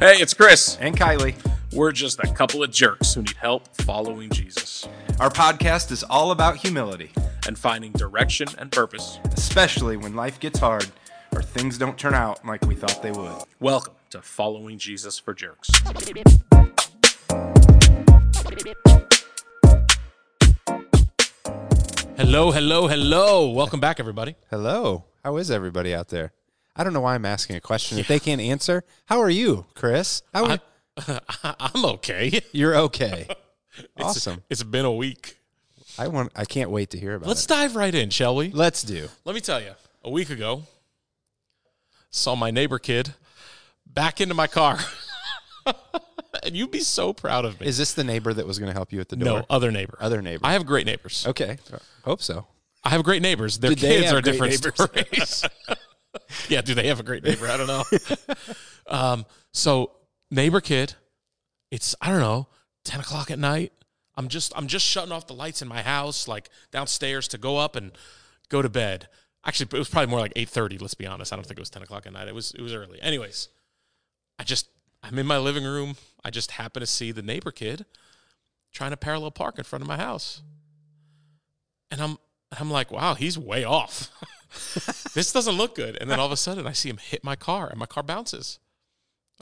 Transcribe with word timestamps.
Hey, 0.00 0.16
it's 0.16 0.32
Chris. 0.34 0.76
and 0.80 0.96
Kylie. 0.96 1.34
We're 1.72 1.92
just 1.92 2.18
a 2.20 2.32
couple 2.32 2.62
of 2.62 2.70
jerks 2.70 3.14
who 3.14 3.20
need 3.22 3.36
help 3.36 3.68
following 3.82 4.30
Jesus 4.30 4.88
Our 5.20 5.30
podcast 5.30 5.92
is 5.92 6.02
all 6.02 6.30
about 6.32 6.56
humility, 6.56 7.12
and 7.46 7.58
finding 7.58 7.92
direction 7.92 8.48
and 8.58 8.72
purpose. 8.72 9.18
especially 9.32 9.96
when 9.96 10.14
life 10.14 10.40
gets 10.40 10.58
hard 10.58 10.86
or 11.34 11.42
things 11.42 11.78
don't 11.78 11.98
turn 11.98 12.14
out 12.14 12.44
like 12.44 12.64
we 12.66 12.74
thought 12.74 13.02
they 13.02 13.12
would. 13.12 13.32
Welcome 13.60 13.94
to 14.10 14.20
Following 14.22 14.78
Jesus 14.78 15.18
for 15.18 15.34
Jerks. 15.34 15.70
Hello, 22.16 22.50
hello, 22.52 22.86
hello. 22.86 23.50
Welcome 23.50 23.80
back, 23.80 23.98
everybody. 24.00 24.36
Hello. 24.50 25.04
How 25.24 25.36
is 25.36 25.50
everybody 25.50 25.94
out 25.94 26.08
there? 26.08 26.32
I 26.80 26.82
don't 26.82 26.94
know 26.94 27.02
why 27.02 27.14
I'm 27.14 27.26
asking 27.26 27.56
a 27.56 27.60
question 27.60 27.98
that 27.98 28.08
they 28.08 28.18
can't 28.18 28.40
answer. 28.40 28.84
How 29.04 29.20
are 29.20 29.28
you, 29.28 29.66
Chris? 29.74 30.22
How 30.32 30.46
are 30.46 30.60
I'm 31.60 31.84
okay. 31.84 32.40
You're 32.52 32.74
okay. 32.76 33.26
It's- 33.78 33.86
Awesome. 33.98 34.42
It's 34.48 34.62
been 34.62 34.86
a 34.86 34.92
week. 34.92 35.38
I 35.98 36.08
want 36.08 36.32
I 36.34 36.46
can't 36.46 36.70
wait 36.70 36.90
to 36.90 36.98
hear 36.98 37.14
about 37.14 37.26
it. 37.26 37.28
Let's 37.28 37.44
it. 37.44 37.48
dive 37.48 37.76
right 37.76 37.94
in, 37.94 38.08
shall 38.08 38.34
we? 38.34 38.48
Let's 38.48 38.82
do. 38.82 39.08
Let 39.26 39.34
me 39.34 39.42
tell 39.42 39.60
you, 39.60 39.72
a 40.02 40.10
week 40.10 40.30
ago, 40.30 40.62
saw 42.10 42.34
my 42.34 42.50
neighbor 42.50 42.78
kid 42.78 43.12
back 43.86 44.20
into 44.22 44.34
my 44.34 44.46
car. 44.46 44.78
and 46.42 46.56
you'd 46.56 46.70
be 46.70 46.80
so 46.80 47.12
proud 47.12 47.44
of 47.44 47.60
me. 47.60 47.66
Is 47.66 47.76
this 47.76 47.92
the 47.92 48.04
neighbor 48.04 48.32
that 48.32 48.46
was 48.46 48.58
going 48.58 48.70
to 48.70 48.74
help 48.74 48.90
you 48.92 49.00
at 49.00 49.08
the 49.10 49.16
door? 49.16 49.40
no, 49.40 49.46
other 49.50 49.70
neighbor. 49.70 49.98
Other 50.00 50.22
neighbor. 50.22 50.46
I 50.46 50.54
have 50.54 50.64
great 50.64 50.86
neighbors. 50.86 51.26
okay. 51.28 51.58
Hope 52.04 52.22
so. 52.22 52.46
I 52.82 52.88
have 52.90 53.04
great 53.04 53.20
neighbors. 53.20 53.58
Their 53.58 53.70
Did 53.70 53.78
kids 53.80 54.12
are 54.12 54.22
different 54.22 54.54
stories. 54.54 55.44
yeah, 56.48 56.60
do 56.60 56.74
they 56.74 56.88
have 56.88 57.00
a 57.00 57.02
great 57.02 57.22
neighbor? 57.22 57.46
I 57.46 57.56
don't 57.56 57.66
know. 57.66 57.84
um, 58.86 59.26
so 59.52 59.92
neighbor 60.30 60.60
kid, 60.60 60.94
it's 61.70 61.94
I 62.00 62.08
don't 62.10 62.20
know, 62.20 62.48
ten 62.84 63.00
o'clock 63.00 63.30
at 63.30 63.38
night. 63.38 63.72
I'm 64.16 64.28
just 64.28 64.52
I'm 64.56 64.66
just 64.66 64.84
shutting 64.84 65.12
off 65.12 65.26
the 65.26 65.34
lights 65.34 65.62
in 65.62 65.68
my 65.68 65.82
house, 65.82 66.28
like 66.28 66.50
downstairs, 66.70 67.28
to 67.28 67.38
go 67.38 67.56
up 67.56 67.76
and 67.76 67.92
go 68.48 68.62
to 68.62 68.68
bed. 68.68 69.08
Actually, 69.46 69.68
it 69.72 69.78
was 69.78 69.88
probably 69.88 70.10
more 70.10 70.20
like 70.20 70.32
eight 70.36 70.48
thirty. 70.48 70.78
Let's 70.78 70.94
be 70.94 71.06
honest. 71.06 71.32
I 71.32 71.36
don't 71.36 71.46
think 71.46 71.58
it 71.58 71.62
was 71.62 71.70
ten 71.70 71.82
o'clock 71.82 72.06
at 72.06 72.12
night. 72.12 72.28
It 72.28 72.34
was 72.34 72.52
it 72.52 72.60
was 72.60 72.74
early. 72.74 73.00
Anyways, 73.00 73.48
I 74.38 74.44
just 74.44 74.68
I'm 75.02 75.18
in 75.18 75.26
my 75.26 75.38
living 75.38 75.64
room. 75.64 75.96
I 76.24 76.30
just 76.30 76.52
happen 76.52 76.80
to 76.80 76.86
see 76.86 77.12
the 77.12 77.22
neighbor 77.22 77.50
kid 77.50 77.86
trying 78.72 78.90
to 78.90 78.96
parallel 78.96 79.30
park 79.30 79.58
in 79.58 79.64
front 79.64 79.82
of 79.82 79.88
my 79.88 79.96
house, 79.96 80.42
and 81.90 82.00
I'm 82.00 82.18
I'm 82.58 82.70
like, 82.70 82.90
wow, 82.90 83.14
he's 83.14 83.38
way 83.38 83.64
off. 83.64 84.10
this 85.14 85.32
doesn't 85.32 85.54
look 85.56 85.74
good. 85.74 85.96
And 86.00 86.10
then 86.10 86.18
all 86.18 86.26
of 86.26 86.32
a 86.32 86.36
sudden, 86.36 86.66
I 86.66 86.72
see 86.72 86.88
him 86.88 86.96
hit 86.98 87.22
my 87.22 87.36
car, 87.36 87.68
and 87.68 87.78
my 87.78 87.86
car 87.86 88.02
bounces. 88.02 88.58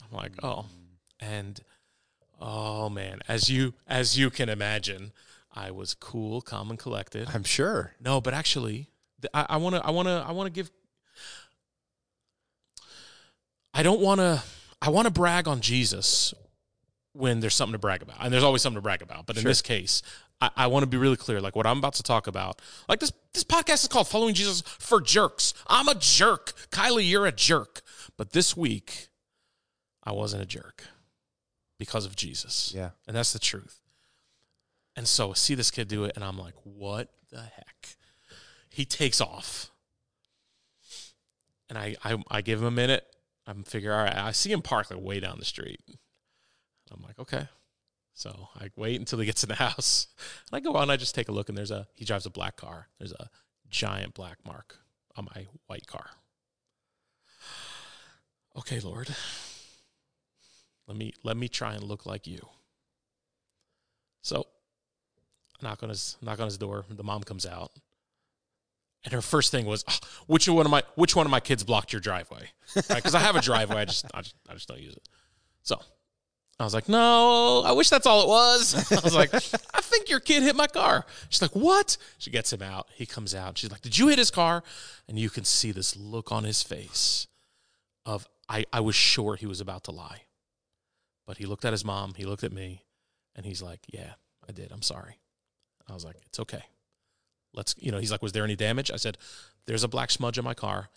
I'm 0.02 0.16
like, 0.16 0.36
mm. 0.36 0.46
oh, 0.48 0.66
and 1.18 1.60
oh 2.40 2.88
man, 2.88 3.20
as 3.26 3.48
you 3.48 3.74
as 3.86 4.18
you 4.18 4.30
can 4.30 4.48
imagine, 4.48 5.12
I 5.54 5.70
was 5.70 5.94
cool, 5.94 6.40
calm, 6.40 6.70
and 6.70 6.78
collected. 6.78 7.28
I'm 7.32 7.44
sure. 7.44 7.94
No, 8.00 8.20
but 8.20 8.34
actually, 8.34 8.90
I 9.32 9.56
want 9.56 9.74
to, 9.76 9.84
I 9.84 9.90
want 9.90 10.08
to, 10.08 10.24
I 10.26 10.32
want 10.32 10.46
to 10.46 10.52
give. 10.52 10.70
I 13.74 13.82
don't 13.82 14.00
want 14.00 14.20
to. 14.20 14.42
I 14.80 14.90
want 14.90 15.06
to 15.06 15.12
brag 15.12 15.48
on 15.48 15.60
Jesus 15.60 16.32
when 17.12 17.40
there's 17.40 17.54
something 17.54 17.72
to 17.72 17.78
brag 17.78 18.02
about, 18.02 18.16
and 18.20 18.32
there's 18.32 18.44
always 18.44 18.62
something 18.62 18.76
to 18.76 18.82
brag 18.82 19.02
about. 19.02 19.26
But 19.26 19.36
in 19.36 19.42
Sure. 19.42 19.50
this 19.50 19.62
case, 19.62 20.02
I, 20.40 20.50
I 20.56 20.66
want 20.68 20.82
to 20.84 20.86
be 20.86 20.96
really 20.96 21.16
clear. 21.16 21.40
Like 21.40 21.56
what 21.56 21.66
I'm 21.66 21.78
about 21.78 21.94
to 21.94 22.02
talk 22.02 22.26
about, 22.26 22.60
like 22.88 23.00
this. 23.00 23.12
This 23.34 23.44
podcast 23.44 23.82
is 23.82 23.88
called 23.88 24.08
"Following 24.08 24.34
Jesus 24.34 24.62
for 24.62 25.00
Jerks." 25.00 25.54
I'm 25.66 25.88
a 25.88 25.94
jerk, 25.94 26.52
Kylie. 26.70 27.08
You're 27.08 27.26
a 27.26 27.32
jerk. 27.32 27.82
But 28.16 28.32
this 28.32 28.56
week, 28.56 29.08
I 30.02 30.12
wasn't 30.12 30.42
a 30.42 30.46
jerk 30.46 30.84
because 31.78 32.04
of 32.04 32.16
Jesus. 32.16 32.72
Yeah. 32.74 32.90
And 33.06 33.16
that's 33.16 33.32
the 33.32 33.38
truth. 33.38 33.80
And 34.96 35.06
so 35.06 35.30
I 35.30 35.34
see 35.34 35.54
this 35.54 35.70
kid 35.70 35.86
do 35.86 36.04
it, 36.04 36.12
and 36.16 36.24
I'm 36.24 36.36
like, 36.36 36.54
what 36.64 37.08
the 37.30 37.42
heck? 37.42 37.96
He 38.68 38.84
takes 38.84 39.20
off. 39.20 39.70
And 41.68 41.78
I, 41.78 41.94
I, 42.02 42.22
I 42.30 42.40
give 42.40 42.60
him 42.60 42.66
a 42.66 42.72
minute. 42.72 43.06
I'm 43.46 43.62
figure, 43.62 43.94
all 43.94 44.02
right, 44.02 44.16
I 44.16 44.32
see 44.32 44.50
him 44.50 44.60
park 44.60 44.90
like 44.90 45.00
way 45.00 45.20
down 45.20 45.36
the 45.38 45.44
street. 45.44 45.80
I'm 46.90 47.02
like, 47.02 47.18
okay. 47.18 47.46
So 48.18 48.48
I 48.56 48.68
wait 48.74 48.98
until 48.98 49.20
he 49.20 49.26
gets 49.26 49.44
in 49.44 49.48
the 49.48 49.54
house. 49.68 50.08
And 50.50 50.56
I 50.56 50.60
go 50.60 50.76
out 50.76 50.82
and 50.82 50.90
I 50.90 50.96
just 50.96 51.14
take 51.14 51.28
a 51.28 51.32
look, 51.32 51.48
and 51.48 51.56
there's 51.56 51.70
a, 51.70 51.86
he 51.94 52.04
drives 52.04 52.26
a 52.26 52.30
black 52.30 52.56
car. 52.56 52.88
There's 52.98 53.12
a 53.12 53.30
giant 53.70 54.14
black 54.14 54.38
mark 54.44 54.76
on 55.14 55.28
my 55.34 55.46
white 55.66 55.86
car. 55.86 56.10
Okay, 58.56 58.80
Lord. 58.80 59.08
Let 60.88 60.96
me 60.96 61.12
let 61.22 61.36
me 61.36 61.46
try 61.46 61.74
and 61.74 61.84
look 61.84 62.06
like 62.06 62.26
you. 62.26 62.40
So 64.22 64.46
knock 65.62 65.84
on 65.84 65.90
his 65.90 66.16
knock 66.20 66.40
on 66.40 66.46
his 66.46 66.58
door. 66.58 66.84
The 66.90 67.04
mom 67.04 67.22
comes 67.22 67.46
out, 67.46 67.70
and 69.04 69.12
her 69.12 69.22
first 69.22 69.52
thing 69.52 69.64
was, 69.64 69.84
"Ah, 69.86 70.00
"Which 70.26 70.48
one 70.48 70.66
of 70.66 70.72
my 70.72 70.82
which 70.96 71.14
one 71.14 71.24
of 71.24 71.30
my 71.30 71.38
kids 71.38 71.62
blocked 71.62 71.92
your 71.92 72.00
driveway?" 72.00 72.50
Right? 72.74 72.96
Because 72.96 73.14
I 73.14 73.20
have 73.20 73.36
a 73.36 73.40
driveway, 73.40 73.76
I 73.76 73.84
just, 73.84 74.06
I 74.12 74.22
just 74.22 74.34
I 74.48 74.54
just 74.54 74.66
don't 74.66 74.80
use 74.80 74.94
it. 74.94 75.08
So 75.62 75.80
I 76.60 76.64
was 76.64 76.74
like, 76.74 76.88
"No, 76.88 77.62
I 77.64 77.72
wish 77.72 77.88
that's 77.88 78.06
all 78.06 78.22
it 78.22 78.28
was." 78.28 78.92
I 78.92 79.00
was 79.00 79.14
like, 79.14 79.32
"I 79.34 79.80
think 79.80 80.10
your 80.10 80.20
kid 80.20 80.42
hit 80.42 80.56
my 80.56 80.66
car." 80.66 81.06
She's 81.28 81.42
like, 81.42 81.52
"What?" 81.52 81.96
She 82.18 82.30
gets 82.30 82.52
him 82.52 82.62
out. 82.62 82.88
He 82.94 83.06
comes 83.06 83.34
out. 83.34 83.58
She's 83.58 83.70
like, 83.70 83.80
"Did 83.80 83.96
you 83.96 84.08
hit 84.08 84.18
his 84.18 84.30
car?" 84.30 84.62
And 85.08 85.18
you 85.18 85.30
can 85.30 85.44
see 85.44 85.70
this 85.70 85.96
look 85.96 86.32
on 86.32 86.44
his 86.44 86.62
face 86.62 87.28
of 88.04 88.26
I, 88.48 88.64
I 88.72 88.80
was 88.80 88.94
sure 88.94 89.36
he 89.36 89.46
was 89.46 89.60
about 89.60 89.84
to 89.84 89.90
lie. 89.90 90.22
But 91.26 91.36
he 91.36 91.46
looked 91.46 91.66
at 91.66 91.72
his 91.72 91.84
mom, 91.84 92.14
he 92.16 92.24
looked 92.24 92.42
at 92.42 92.52
me, 92.52 92.84
and 93.36 93.44
he's 93.44 93.62
like, 93.62 93.80
Yeah, 93.88 94.14
I 94.48 94.52
did. 94.52 94.72
I'm 94.72 94.82
sorry. 94.82 95.20
I 95.88 95.92
was 95.92 96.04
like, 96.04 96.16
It's 96.26 96.40
okay. 96.40 96.62
Let's 97.54 97.74
you 97.78 97.92
know, 97.92 97.98
he's 97.98 98.10
like, 98.10 98.22
Was 98.22 98.32
there 98.32 98.44
any 98.44 98.56
damage? 98.56 98.90
I 98.90 98.96
said, 98.96 99.18
There's 99.66 99.84
a 99.84 99.88
black 99.88 100.10
smudge 100.10 100.38
on 100.38 100.44
my 100.44 100.54
car. 100.54 100.88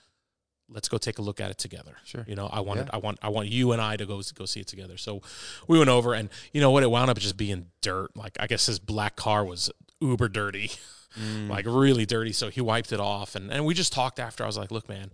Let's 0.74 0.88
go 0.88 0.98
take 0.98 1.20
a 1.20 1.22
look 1.22 1.42
at 1.42 1.52
it 1.52 1.58
together. 1.58 1.98
Sure. 2.06 2.24
You 2.28 2.36
know, 2.36 2.48
I 2.48 2.62
wanted 2.62 2.86
Yeah. 2.86 2.92
I 2.94 2.98
want 2.98 3.20
I 3.22 3.30
want 3.30 3.50
you 3.50 3.74
and 3.74 3.82
I 3.82 3.98
to 3.98 4.06
go 4.06 4.22
go 4.36 4.46
see 4.46 4.62
it 4.62 4.68
together. 4.68 4.98
So 4.98 5.22
we 5.68 5.78
went 5.78 5.90
over 5.90 6.14
and 6.14 6.30
you 6.54 6.62
know 6.62 6.72
what, 6.72 6.84
it 6.84 6.90
wound 6.90 7.10
up 7.10 7.18
just 7.20 7.36
being 7.38 7.68
dirt. 7.82 8.16
Like 8.16 8.38
I 8.40 8.48
guess 8.48 8.66
his 8.68 8.80
black 8.80 9.16
car 9.16 9.44
was 9.44 9.70
uber 10.00 10.30
dirty. 10.30 10.72
Mm. 11.20 11.50
like 11.56 11.66
really 11.68 12.06
dirty. 12.06 12.32
So 12.32 12.50
he 12.50 12.62
wiped 12.62 12.92
it 12.94 13.00
off 13.02 13.36
and, 13.36 13.52
and 13.52 13.66
we 13.66 13.74
just 13.74 13.92
talked 13.92 14.20
after. 14.20 14.44
I 14.44 14.48
was 14.48 14.58
like, 14.58 14.72
look, 14.72 14.88
man. 14.88 15.12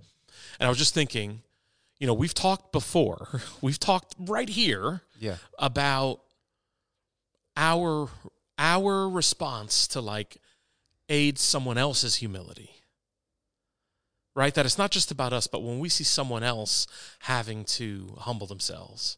And 0.60 0.68
I 0.68 0.70
was 0.70 0.78
just 0.78 0.94
thinking, 0.94 1.42
you 2.00 2.06
know, 2.08 2.14
we've 2.14 2.34
talked 2.34 2.72
before. 2.72 3.42
We've 3.62 3.80
talked 3.80 4.14
right 4.20 4.48
here 4.50 5.02
Yeah. 5.20 5.38
about 5.58 6.22
our 7.56 8.10
our 8.60 9.08
response 9.10 9.88
to 9.88 10.02
like 10.02 10.38
aid 11.10 11.38
someone 11.40 11.78
else's 11.78 12.16
humility. 12.16 12.77
Right? 14.38 14.54
That 14.54 14.68
it's 14.68 14.78
not 14.78 14.92
just 14.92 15.10
about 15.10 15.34
us, 15.34 15.48
but 15.48 15.64
when 15.64 15.80
we 15.80 15.90
see 15.90 16.04
someone 16.04 16.44
else 16.44 16.86
having 17.22 17.66
to 17.66 18.14
humble 18.20 18.46
themselves, 18.46 19.18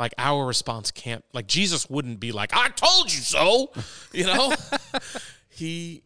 like 0.00 0.12
our 0.18 0.44
response 0.44 0.90
can't 0.90 1.24
like 1.32 1.46
Jesus 1.46 1.88
wouldn't 1.88 2.18
be 2.18 2.32
like, 2.32 2.50
I 2.52 2.70
told 2.70 3.12
you 3.12 3.20
so. 3.20 3.70
You 4.12 4.26
know? 4.26 4.52
he 5.48 6.02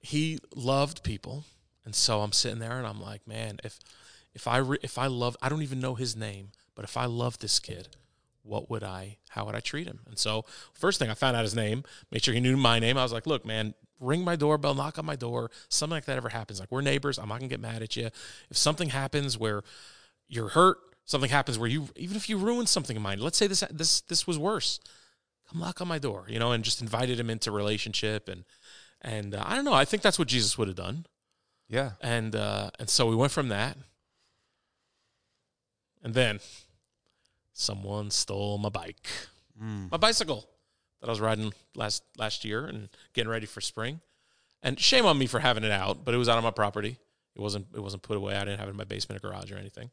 he 0.00 0.38
loved 0.54 1.02
people. 1.02 1.44
And 1.86 1.94
so 1.94 2.20
I'm 2.20 2.32
sitting 2.32 2.58
there 2.58 2.76
and 2.76 2.86
I'm 2.86 3.00
like, 3.00 3.26
man, 3.26 3.58
if 3.64 3.80
if 4.34 4.46
I 4.46 4.58
re- 4.58 4.78
if 4.82 4.98
I 4.98 5.06
love 5.06 5.34
I 5.40 5.48
don't 5.48 5.62
even 5.62 5.80
know 5.80 5.94
his 5.94 6.14
name, 6.14 6.50
but 6.74 6.84
if 6.84 6.98
I 6.98 7.06
love 7.06 7.38
this 7.38 7.58
kid, 7.58 7.88
what 8.46 8.70
would 8.70 8.82
I 8.84 9.18
how 9.30 9.44
would 9.46 9.54
I 9.54 9.60
treat 9.60 9.86
him? 9.86 10.00
And 10.06 10.18
so 10.18 10.44
first 10.72 10.98
thing 10.98 11.10
I 11.10 11.14
found 11.14 11.36
out 11.36 11.42
his 11.42 11.54
name, 11.54 11.82
made 12.10 12.22
sure 12.24 12.32
he 12.34 12.40
knew 12.40 12.56
my 12.56 12.78
name. 12.78 12.96
I 12.96 13.02
was 13.02 13.12
like, 13.12 13.26
look, 13.26 13.44
man, 13.44 13.74
ring 14.00 14.22
my 14.24 14.36
doorbell, 14.36 14.74
knock 14.74 14.98
on 14.98 15.04
my 15.06 15.16
door. 15.16 15.50
Something 15.68 15.96
like 15.96 16.04
that 16.06 16.16
ever 16.16 16.28
happens. 16.28 16.60
Like 16.60 16.70
we're 16.70 16.80
neighbors. 16.82 17.18
I'm 17.18 17.28
not 17.28 17.38
gonna 17.40 17.48
get 17.48 17.60
mad 17.60 17.82
at 17.82 17.96
you. 17.96 18.06
If 18.50 18.56
something 18.56 18.90
happens 18.90 19.36
where 19.36 19.62
you're 20.28 20.48
hurt, 20.48 20.78
something 21.04 21.30
happens 21.30 21.58
where 21.58 21.68
you 21.68 21.88
even 21.96 22.16
if 22.16 22.28
you 22.28 22.38
ruin 22.38 22.66
something 22.66 22.96
in 22.96 23.02
mine, 23.02 23.20
let's 23.20 23.36
say 23.38 23.46
this 23.46 23.64
this 23.70 24.00
this 24.02 24.26
was 24.26 24.38
worse. 24.38 24.80
Come 25.50 25.60
knock 25.60 25.80
on 25.80 25.88
my 25.88 25.98
door, 25.98 26.26
you 26.28 26.38
know, 26.38 26.52
and 26.52 26.64
just 26.64 26.80
invited 26.82 27.20
him 27.20 27.30
into 27.30 27.50
relationship 27.50 28.28
and 28.28 28.44
and 29.02 29.34
uh, 29.34 29.42
I 29.46 29.54
don't 29.56 29.64
know. 29.64 29.74
I 29.74 29.84
think 29.84 30.02
that's 30.02 30.18
what 30.18 30.28
Jesus 30.28 30.56
would 30.58 30.68
have 30.68 30.76
done 30.76 31.06
Yeah. 31.68 31.92
and 32.00 32.34
uh, 32.34 32.70
and 32.78 32.88
so 32.88 33.06
we 33.06 33.14
went 33.14 33.30
from 33.32 33.48
that, 33.48 33.76
and 36.02 36.14
then 36.14 36.40
someone 37.56 38.10
stole 38.10 38.58
my 38.58 38.68
bike, 38.68 39.08
mm. 39.60 39.90
my 39.90 39.96
bicycle 39.96 40.46
that 41.00 41.08
I 41.08 41.10
was 41.10 41.20
riding 41.20 41.52
last 41.74 42.02
last 42.16 42.44
year 42.44 42.66
and 42.66 42.88
getting 43.14 43.30
ready 43.30 43.46
for 43.46 43.60
spring. 43.60 44.00
And 44.62 44.80
shame 44.80 45.06
on 45.06 45.18
me 45.18 45.26
for 45.26 45.38
having 45.38 45.64
it 45.64 45.70
out, 45.70 46.04
but 46.04 46.14
it 46.14 46.18
was 46.18 46.28
out 46.28 46.38
on 46.38 46.42
my 46.42 46.50
property. 46.50 46.98
It 47.34 47.40
wasn't 47.40 47.66
it 47.74 47.80
wasn't 47.80 48.02
put 48.02 48.16
away. 48.16 48.36
I 48.36 48.40
didn't 48.40 48.58
have 48.58 48.68
it 48.68 48.72
in 48.72 48.76
my 48.76 48.84
basement 48.84 49.22
or 49.22 49.28
garage 49.28 49.50
or 49.50 49.56
anything. 49.56 49.90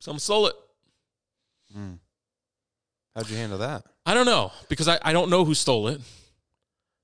Someone 0.00 0.20
stole 0.20 0.46
it. 0.48 0.54
Mm. 1.76 1.98
How'd 3.14 3.30
you 3.30 3.36
handle 3.36 3.58
that? 3.58 3.84
I 4.04 4.14
don't 4.14 4.26
know 4.26 4.52
because 4.68 4.88
I, 4.88 4.98
I 5.02 5.12
don't 5.12 5.30
know 5.30 5.44
who 5.44 5.54
stole 5.54 5.88
it. 5.88 6.00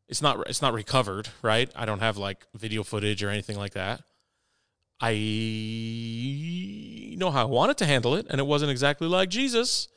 It's 0.09 0.21
not 0.21 0.49
it's 0.49 0.61
not 0.61 0.75
recovered, 0.75 1.29
right? 1.41 1.71
I 1.77 1.87
don't 1.87 2.01
have 2.01 2.17
like 2.17 2.47
video 2.55 2.83
footage 2.83 3.23
or 3.23 3.31
anything 3.31 3.57
like 3.57 3.75
that. 3.75 4.03
I 5.01 5.13
know 7.17 7.31
how 7.31 7.43
I 7.43 7.45
wanted 7.45 7.77
to 7.79 7.87
handle 7.87 8.15
it, 8.17 8.27
and 8.31 8.41
it 8.41 8.47
wasn't 8.47 8.71
exactly 8.71 9.07
like 9.09 9.29
Jesus. 9.29 9.89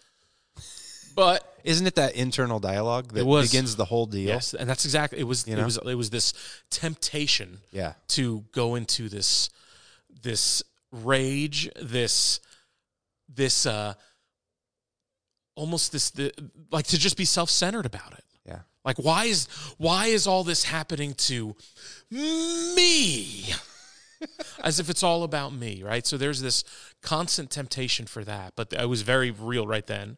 But 1.16 1.48
Isn't 1.64 1.86
it 1.88 1.96
that 1.96 2.16
internal 2.16 2.60
dialogue 2.60 3.14
that 3.14 3.26
was. 3.26 3.50
begins 3.52 3.76
the 3.76 3.86
whole 3.86 4.06
deal? 4.06 4.28
yes, 4.28 4.54
and 4.54 4.70
that's 4.70 4.84
exactly 4.86 5.20
it 5.20 5.24
was. 5.26 5.48
You 5.48 5.58
It 5.58 5.64
was 5.64 5.78
it 5.78 5.96
was 5.96 6.10
this 6.10 6.34
temptation 6.70 7.60
Yeah. 7.72 7.94
to 8.10 8.44
go 8.52 8.76
into 8.76 9.10
this 9.10 9.50
this 10.22 10.64
rage, 10.92 11.70
this 11.82 12.40
this 13.34 13.66
uh 13.66 13.94
almost 15.56 15.92
this 15.92 16.10
the, 16.12 16.32
like 16.72 16.88
to 16.88 16.98
just 16.98 17.16
be 17.16 17.26
self-centered 17.26 17.86
about 17.86 18.14
it. 18.14 18.24
Yeah. 18.48 18.60
Like 18.84 18.98
why 18.98 19.26
is 19.26 19.48
why 19.78 20.08
is 20.08 20.26
all 20.28 20.44
this 20.44 20.64
happening 20.64 21.14
to 21.30 21.56
me? 22.10 23.54
As 24.64 24.80
if 24.80 24.90
it's 24.90 25.04
all 25.04 25.24
about 25.24 25.54
me, 25.54 25.84
right? 25.84 26.06
So 26.06 26.18
there's 26.18 26.42
this 26.42 26.64
constant 27.02 27.50
temptation 27.50 28.06
for 28.06 28.24
that, 28.24 28.54
but 28.56 28.74
it 28.74 28.90
was 28.90 29.02
very 29.02 29.32
real 29.32 29.68
right 29.68 29.86
then. 29.86 30.18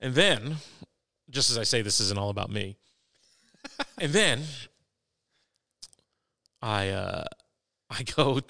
And 0.00 0.14
then, 0.14 0.56
just 1.30 1.50
as 1.50 1.58
I 1.58 1.62
say 1.64 1.82
this 1.82 2.00
isn't 2.00 2.18
all 2.18 2.30
about 2.30 2.50
me. 2.50 2.76
and 3.98 4.12
then 4.12 4.42
I 6.60 6.90
uh 6.90 7.24
I 7.90 8.02
go 8.02 8.40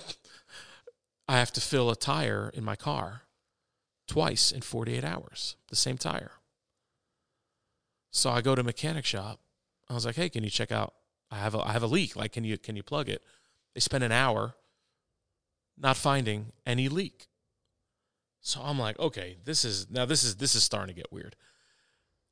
I 1.29 1.39
have 1.39 1.53
to 1.53 1.61
fill 1.61 1.91
a 1.91 1.97
tire 1.97 2.51
in 2.53 2.65
my 2.65 2.77
car 2.77 3.23
twice 4.07 4.53
in 4.53 4.61
48 4.61 5.05
hours, 5.05 5.57
the 5.69 5.77
same 5.77 5.97
tire. 5.97 6.33
So 8.11 8.31
I 8.31 8.43
go 8.43 8.55
to 8.55 8.61
a 8.61 8.65
mechanic 8.65 9.05
shop. 9.05 9.41
I 9.89 9.95
was 9.95 10.07
like, 10.07 10.17
"Hey, 10.17 10.29
can 10.29 10.45
you 10.45 10.51
check 10.51 10.71
out 10.71 10.95
I 11.31 11.37
have 11.39 11.55
a 11.55 11.61
I 11.61 11.73
have 11.73 11.83
a 11.83 11.89
leak. 11.89 12.17
Like 12.17 12.33
can 12.33 12.45
you 12.45 12.59
can 12.59 12.77
you 12.77 12.83
plug 12.83 13.09
it?" 13.09 13.23
They 13.75 13.81
spent 13.81 14.05
an 14.05 14.13
hour 14.13 14.55
not 15.77 15.97
finding 15.97 16.53
any 16.67 16.89
leak. 16.89 17.29
So 18.41 18.61
I'm 18.63 18.79
like, 18.79 18.99
"Okay, 18.99 19.39
this 19.45 19.65
is 19.65 19.91
now 19.91 20.05
this 20.05 20.23
is 20.23 20.37
this 20.37 20.55
is 20.55 20.63
starting 20.63 20.95
to 20.95 21.01
get 21.01 21.13
weird." 21.13 21.37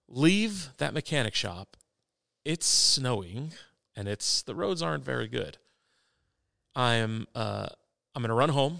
Leave 0.08 0.70
that 0.76 0.92
mechanic 0.92 1.34
shop. 1.34 1.76
It's 2.44 2.66
snowing 2.66 3.52
and 3.96 4.08
it's 4.08 4.42
the 4.42 4.54
roads 4.54 4.82
aren't 4.82 5.04
very 5.04 5.28
good. 5.28 5.58
I 6.74 6.94
am 6.94 7.26
uh 7.34 7.68
I'm 8.14 8.22
gonna 8.22 8.34
run 8.34 8.50
home. 8.50 8.78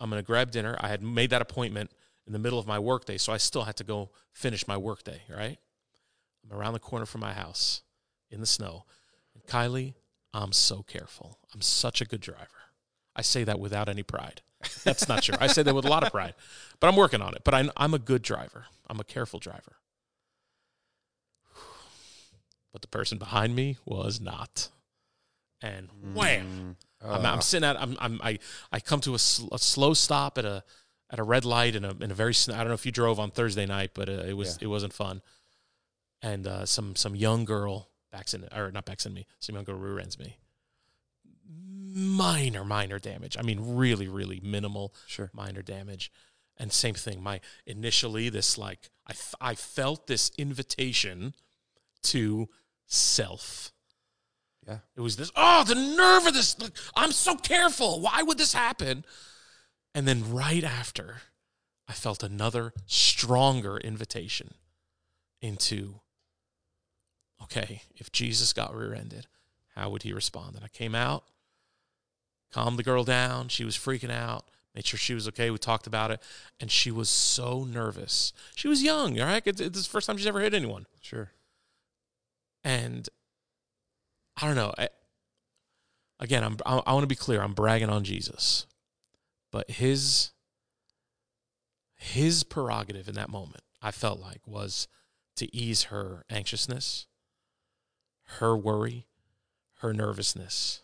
I'm 0.00 0.10
gonna 0.10 0.22
grab 0.22 0.50
dinner. 0.50 0.76
I 0.80 0.88
had 0.88 1.02
made 1.02 1.30
that 1.30 1.42
appointment 1.42 1.90
in 2.26 2.32
the 2.32 2.38
middle 2.38 2.58
of 2.58 2.66
my 2.66 2.78
workday, 2.78 3.18
so 3.18 3.32
I 3.32 3.36
still 3.36 3.64
had 3.64 3.76
to 3.76 3.84
go 3.84 4.10
finish 4.32 4.66
my 4.66 4.76
workday, 4.76 5.22
right? 5.34 5.58
I'm 6.44 6.56
around 6.56 6.74
the 6.74 6.80
corner 6.80 7.06
from 7.06 7.20
my 7.20 7.32
house 7.32 7.82
in 8.30 8.40
the 8.40 8.46
snow. 8.46 8.84
And 9.34 9.44
Kylie, 9.44 9.94
I'm 10.34 10.52
so 10.52 10.82
careful. 10.82 11.38
I'm 11.54 11.62
such 11.62 12.00
a 12.00 12.04
good 12.04 12.20
driver. 12.20 12.48
I 13.16 13.22
say 13.22 13.42
that 13.44 13.58
without 13.58 13.88
any 13.88 14.02
pride. 14.02 14.42
That's 14.84 15.08
not 15.08 15.22
true. 15.22 15.34
I 15.40 15.48
say 15.48 15.62
that 15.62 15.74
with 15.74 15.84
a 15.84 15.88
lot 15.88 16.04
of 16.04 16.12
pride, 16.12 16.34
but 16.80 16.88
I'm 16.88 16.96
working 16.96 17.22
on 17.22 17.34
it. 17.34 17.42
But 17.44 17.54
I'm, 17.54 17.70
I'm 17.76 17.94
a 17.94 17.98
good 17.98 18.22
driver. 18.22 18.66
I'm 18.88 19.00
a 19.00 19.04
careful 19.04 19.40
driver. 19.40 19.76
But 22.72 22.82
the 22.82 22.88
person 22.88 23.16
behind 23.16 23.56
me 23.56 23.78
was 23.86 24.20
not. 24.20 24.68
And 25.62 25.88
wham! 26.14 26.76
I'm, 27.02 27.24
I'm 27.24 27.40
sitting 27.40 27.66
at 27.66 27.80
I'm, 27.80 27.96
I'm 27.98 28.20
I 28.22 28.38
I 28.70 28.80
come 28.80 29.00
to 29.00 29.14
a, 29.14 29.18
sl- 29.18 29.54
a 29.54 29.58
slow 29.58 29.94
stop 29.94 30.36
at 30.36 30.44
a 30.44 30.62
at 31.08 31.18
a 31.18 31.22
red 31.22 31.46
light 31.46 31.74
in 31.74 31.86
a 31.86 31.94
in 32.00 32.10
a 32.10 32.14
very 32.14 32.34
I 32.48 32.58
don't 32.58 32.68
know 32.68 32.74
if 32.74 32.84
you 32.84 32.92
drove 32.92 33.18
on 33.18 33.30
Thursday 33.30 33.64
night, 33.64 33.92
but 33.94 34.10
uh, 34.10 34.24
it 34.26 34.36
was 34.36 34.58
it 34.60 34.66
wasn't 34.66 34.92
fun. 34.92 35.22
And 36.20 36.46
uh, 36.46 36.66
some 36.66 36.94
some 36.96 37.16
young 37.16 37.46
girl 37.46 37.88
backs 38.12 38.34
in 38.34 38.46
or 38.54 38.70
not 38.70 38.84
backs 38.84 39.06
in 39.06 39.14
me. 39.14 39.26
Some 39.38 39.54
young 39.54 39.64
girl 39.64 39.76
rear 39.76 39.98
ends 39.98 40.18
me. 40.18 40.36
Minor 41.48 42.64
minor 42.64 42.98
damage. 42.98 43.36
I 43.38 43.42
mean, 43.42 43.76
really 43.76 44.08
really 44.08 44.40
minimal 44.42 44.94
Sure. 45.06 45.30
minor 45.32 45.62
damage. 45.62 46.10
And 46.58 46.72
same 46.72 46.94
thing. 46.94 47.22
My 47.22 47.40
initially 47.66 48.28
this 48.28 48.58
like 48.58 48.90
I 49.06 49.12
f- 49.12 49.34
I 49.40 49.54
felt 49.54 50.06
this 50.06 50.30
invitation 50.38 51.34
to 52.04 52.48
self. 52.86 53.72
Yeah. 54.66 54.78
It 54.96 55.00
was 55.00 55.16
this, 55.16 55.30
oh, 55.36 55.62
the 55.64 55.74
nerve 55.76 56.26
of 56.26 56.34
this. 56.34 56.58
Like, 56.58 56.72
I'm 56.96 57.12
so 57.12 57.36
careful. 57.36 58.00
Why 58.00 58.22
would 58.22 58.36
this 58.38 58.52
happen? 58.52 59.04
And 59.94 60.08
then 60.08 60.32
right 60.32 60.64
after, 60.64 61.22
I 61.86 61.92
felt 61.92 62.22
another 62.24 62.72
stronger 62.84 63.76
invitation 63.78 64.54
into, 65.40 66.00
okay, 67.42 67.82
if 67.94 68.10
Jesus 68.10 68.52
got 68.52 68.74
rear 68.74 68.92
ended, 68.92 69.28
how 69.76 69.90
would 69.90 70.02
he 70.02 70.12
respond? 70.12 70.56
And 70.56 70.64
I 70.64 70.68
came 70.68 70.94
out, 70.96 71.24
calmed 72.52 72.78
the 72.78 72.82
girl 72.82 73.04
down. 73.04 73.48
She 73.48 73.64
was 73.64 73.76
freaking 73.76 74.10
out, 74.10 74.44
made 74.74 74.86
sure 74.86 74.98
she 74.98 75.14
was 75.14 75.28
okay. 75.28 75.50
We 75.50 75.58
talked 75.58 75.86
about 75.86 76.10
it. 76.10 76.20
And 76.60 76.70
she 76.70 76.90
was 76.90 77.08
so 77.08 77.64
nervous. 77.64 78.32
She 78.54 78.68
was 78.68 78.82
young, 78.82 79.18
all 79.20 79.26
right? 79.26 79.42
It's, 79.46 79.60
it's 79.60 79.82
the 79.82 79.88
first 79.90 80.06
time 80.06 80.16
she's 80.16 80.26
ever 80.26 80.40
hit 80.40 80.54
anyone 80.54 80.86
Sure. 81.00 81.30
and 82.64 83.08
I 84.40 84.46
don't 84.46 84.56
know. 84.56 84.72
I, 84.76 84.88
again, 86.20 86.44
I'm 86.44 86.56
I, 86.66 86.82
I 86.86 86.92
want 86.92 87.04
to 87.04 87.08
be 87.08 87.14
clear. 87.14 87.40
I'm 87.42 87.54
bragging 87.54 87.88
on 87.88 88.04
Jesus, 88.04 88.66
but 89.50 89.70
his 89.70 90.32
his 91.94 92.42
prerogative 92.42 93.08
in 93.08 93.14
that 93.14 93.30
moment, 93.30 93.62
I 93.80 93.90
felt 93.90 94.20
like, 94.20 94.46
was 94.46 94.88
to 95.36 95.54
ease 95.56 95.84
her 95.84 96.24
anxiousness, 96.28 97.06
her 98.40 98.54
worry, 98.56 99.06
her 99.76 99.94
nervousness, 99.94 100.82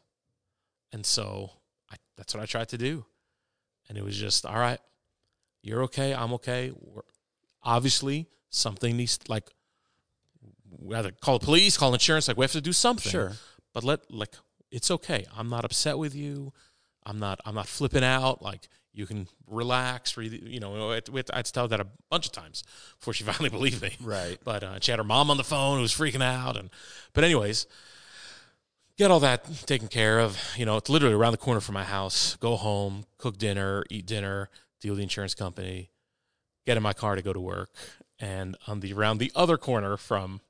and 0.93 1.05
so 1.05 1.51
I, 1.91 1.97
that's 2.17 2.35
what 2.35 2.43
I 2.43 2.47
tried 2.47 2.69
to 2.71 2.79
do, 2.79 3.05
and 3.89 3.97
it 3.99 4.05
was 4.05 4.17
just 4.17 4.47
all 4.47 4.59
right. 4.59 4.79
You're 5.63 5.85
okay. 5.85 6.13
I'm 6.15 6.33
okay. 6.35 6.73
We're, 6.75 7.03
obviously, 7.63 8.29
something 8.51 8.97
needs 8.97 9.19
like 9.29 9.49
we 10.79 10.95
either 10.95 11.13
call 11.13 11.39
the 11.39 11.45
police, 11.45 11.77
call 11.77 11.93
insurance. 11.93 12.29
Like 12.29 12.37
we 12.37 12.45
have 12.45 12.53
to 12.53 12.61
do 12.61 12.73
something. 12.73 13.11
Sure. 13.11 13.33
But 13.73 13.85
let 13.85 14.11
like 14.11 14.35
it's 14.71 14.91
okay. 14.91 15.25
I'm 15.37 15.49
not 15.49 15.65
upset 15.65 15.99
with 15.99 16.15
you. 16.15 16.53
I'm 17.05 17.19
not. 17.19 17.41
I'm 17.45 17.55
not 17.55 17.67
flipping 17.67 18.05
out. 18.05 18.43
Like 18.43 18.69
you 18.93 19.07
can 19.07 19.29
relax. 19.47 20.17
You 20.17 20.61
know, 20.61 20.91
I 20.91 20.95
had 20.97 21.07
to- 21.07 21.13
I 21.33 21.37
had 21.37 21.45
to 21.47 21.53
tell 21.53 21.65
her 21.65 21.69
that 21.69 21.81
a 21.81 21.87
bunch 22.11 22.27
of 22.27 22.33
times 22.33 22.65
before 22.99 23.15
she 23.15 23.25
finally 23.31 23.49
believed 23.51 23.83
me. 23.83 23.93
Right. 24.03 24.39
But 24.43 24.63
uh, 24.63 24.79
she 24.81 24.91
had 24.93 24.99
her 24.99 25.05
mom 25.05 25.31
on 25.31 25.37
the 25.37 25.45
phone 25.45 25.77
who 25.77 25.83
was 25.83 25.95
freaking 25.95 26.23
out. 26.23 26.57
And 26.57 26.71
but 27.13 27.25
anyways, 27.25 27.67
get 29.03 29.11
all 29.11 29.21
that 29.21 29.45
taken 29.67 29.89
care 29.89 30.21
of. 30.21 30.39
You 30.57 30.65
know, 30.65 30.77
it's 30.77 30.89
literally 30.89 31.15
around 31.15 31.33
the 31.33 31.39
corner 31.39 31.61
from 31.61 31.75
my 31.75 31.83
house. 31.83 32.37
Go 32.37 32.57
home, 32.57 33.05
cook 33.19 33.37
dinner, 33.37 33.85
eat 33.91 34.07
dinner, 34.07 34.49
deal 34.81 34.93
with 34.93 34.99
the 34.99 35.03
insurance 35.03 35.35
company, 35.35 35.91
get 36.67 36.77
in 36.77 36.83
my 36.85 36.93
car 36.93 37.17
to 37.17 37.23
go 37.23 37.33
to 37.33 37.41
work, 37.41 37.71
and 38.21 38.57
on 38.69 38.79
the 38.79 38.93
around 38.93 39.19
the 39.19 39.33
other 39.35 39.57
corner 39.57 39.97
from 39.97 40.41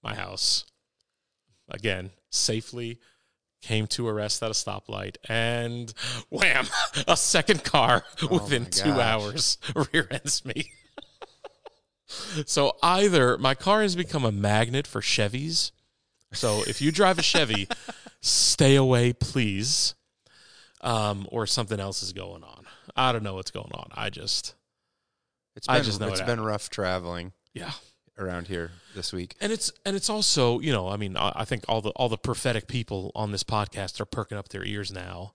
my 0.00 0.14
house, 0.14 0.64
again 1.68 2.10
safely 2.30 3.00
came 3.60 3.86
to 3.86 4.08
a 4.08 4.12
rest 4.12 4.42
at 4.42 4.50
a 4.50 4.54
stoplight 4.54 5.16
and 5.28 5.92
wham 6.30 6.66
a 7.06 7.16
second 7.16 7.62
car 7.62 8.02
oh 8.22 8.28
within 8.28 8.66
two 8.66 8.88
gosh. 8.90 9.00
hours 9.00 9.58
rear 9.92 10.08
ends 10.10 10.44
me 10.44 10.72
so 12.46 12.72
either 12.82 13.38
my 13.38 13.54
car 13.54 13.82
has 13.82 13.94
become 13.94 14.24
a 14.24 14.32
magnet 14.32 14.86
for 14.86 15.00
chevys 15.00 15.70
so 16.32 16.62
if 16.66 16.80
you 16.80 16.90
drive 16.92 17.18
a 17.18 17.22
chevy 17.22 17.68
stay 18.20 18.76
away 18.76 19.12
please 19.12 19.94
um, 20.82 21.26
or 21.30 21.46
something 21.46 21.80
else 21.80 22.02
is 22.02 22.12
going 22.12 22.42
on. 22.42 22.64
I 22.96 23.12
don't 23.12 23.22
know 23.22 23.34
what's 23.34 23.50
going 23.50 23.70
on. 23.72 23.88
I 23.94 24.10
just 24.10 24.54
It's 25.54 25.68
I 25.68 25.76
been, 25.76 25.84
just 25.84 26.00
know 26.00 26.08
it's 26.08 26.20
it 26.20 26.26
been 26.26 26.40
rough 26.40 26.70
traveling 26.70 27.32
yeah. 27.54 27.72
around 28.18 28.48
here 28.48 28.72
this 28.94 29.12
week. 29.12 29.36
and 29.40 29.52
it's 29.52 29.72
and 29.86 29.96
it's 29.96 30.10
also 30.10 30.58
you 30.60 30.72
know 30.72 30.88
I 30.88 30.96
mean 30.96 31.16
I, 31.16 31.32
I 31.36 31.44
think 31.44 31.64
all 31.68 31.80
the 31.80 31.90
all 31.90 32.08
the 32.08 32.18
prophetic 32.18 32.66
people 32.66 33.12
on 33.14 33.32
this 33.32 33.44
podcast 33.44 34.00
are 34.00 34.04
perking 34.04 34.36
up 34.38 34.48
their 34.48 34.64
ears 34.64 34.92
now, 34.92 35.34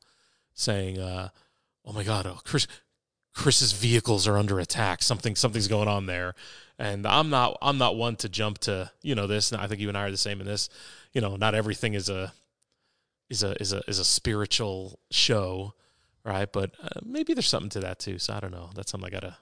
saying, 0.54 1.00
uh, 1.00 1.30
"Oh 1.86 1.94
my 1.94 2.04
God, 2.04 2.26
oh, 2.26 2.40
Chris 2.44 2.68
Chris's 3.38 3.72
vehicles 3.72 4.28
are 4.28 4.38
under 4.38 4.60
attack. 4.60 5.04
Something 5.04 5.36
something's 5.36 5.68
going 5.68 5.88
on 5.88 6.08
there." 6.08 6.34
And 6.80 7.06
I'm 7.08 7.30
not 7.30 7.58
I'm 7.62 7.78
not 7.78 7.96
one 7.96 8.16
to 8.18 8.30
jump 8.30 8.58
to 8.60 8.92
you 9.02 9.16
know 9.16 9.28
this. 9.28 9.52
And 9.52 9.62
I 9.62 9.68
think 9.68 9.80
you 9.80 9.90
and 9.90 9.98
I 9.98 10.06
are 10.06 10.12
the 10.12 10.18
same 10.18 10.42
in 10.42 10.48
this. 10.48 10.70
You 11.14 11.22
know, 11.22 11.36
not 11.36 11.56
everything 11.56 11.94
is 11.94 12.10
a 12.10 12.34
is 13.30 13.44
a 13.44 13.60
is 13.62 13.74
a 13.74 13.82
is 13.88 14.00
a 14.00 14.06
spiritual 14.06 15.00
show, 15.12 15.74
right? 16.24 16.52
But 16.52 16.72
uh, 16.82 17.00
maybe 17.06 17.34
there's 17.34 17.48
something 17.48 17.70
to 17.72 17.80
that 17.82 18.00
too. 18.00 18.20
So 18.20 18.34
I 18.34 18.40
don't 18.40 18.52
know. 18.52 18.72
That's 18.76 18.92
something 18.92 19.08
I 19.08 19.12
gotta 19.12 19.38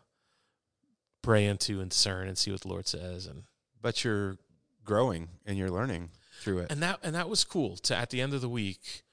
pray 1.21 1.45
into 1.45 1.81
and 1.81 1.89
discern 1.89 2.27
and 2.27 2.37
see 2.37 2.51
what 2.51 2.61
the 2.61 2.67
Lord 2.67 2.87
says 2.87 3.25
and. 3.25 3.43
But 3.81 4.03
you're 4.03 4.39
growing 4.83 5.27
and 5.45 5.57
you're 5.59 5.69
learning 5.69 6.09
through 6.41 6.59
it. 6.59 6.71
and 6.71 6.81
that 6.81 6.99
and 7.03 7.15
that 7.15 7.29
was 7.29 7.43
cool 7.43 7.77
to 7.77 7.95
at 7.95 8.09
the 8.09 8.19
end 8.21 8.33
of 8.33 8.41
the 8.41 8.49
week 8.49 9.03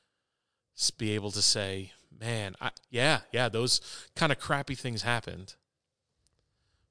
be 0.97 1.12
able 1.12 1.31
to 1.31 1.43
say 1.43 1.93
man 2.23 2.55
I, 2.61 2.71
yeah 2.91 3.21
yeah 3.33 3.49
those 3.49 3.81
kind 4.17 4.33
of 4.33 4.38
crappy 4.38 4.75
things 4.75 5.02
happened 5.02 5.55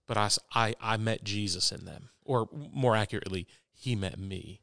but 0.08 0.18
I, 0.18 0.30
I, 0.54 0.76
I 0.82 0.98
met 0.98 1.24
jesus 1.24 1.72
in 1.72 1.86
them 1.86 2.10
or 2.24 2.48
more 2.52 2.96
accurately 2.96 3.48
he 3.72 3.96
met 3.96 4.20
me 4.20 4.62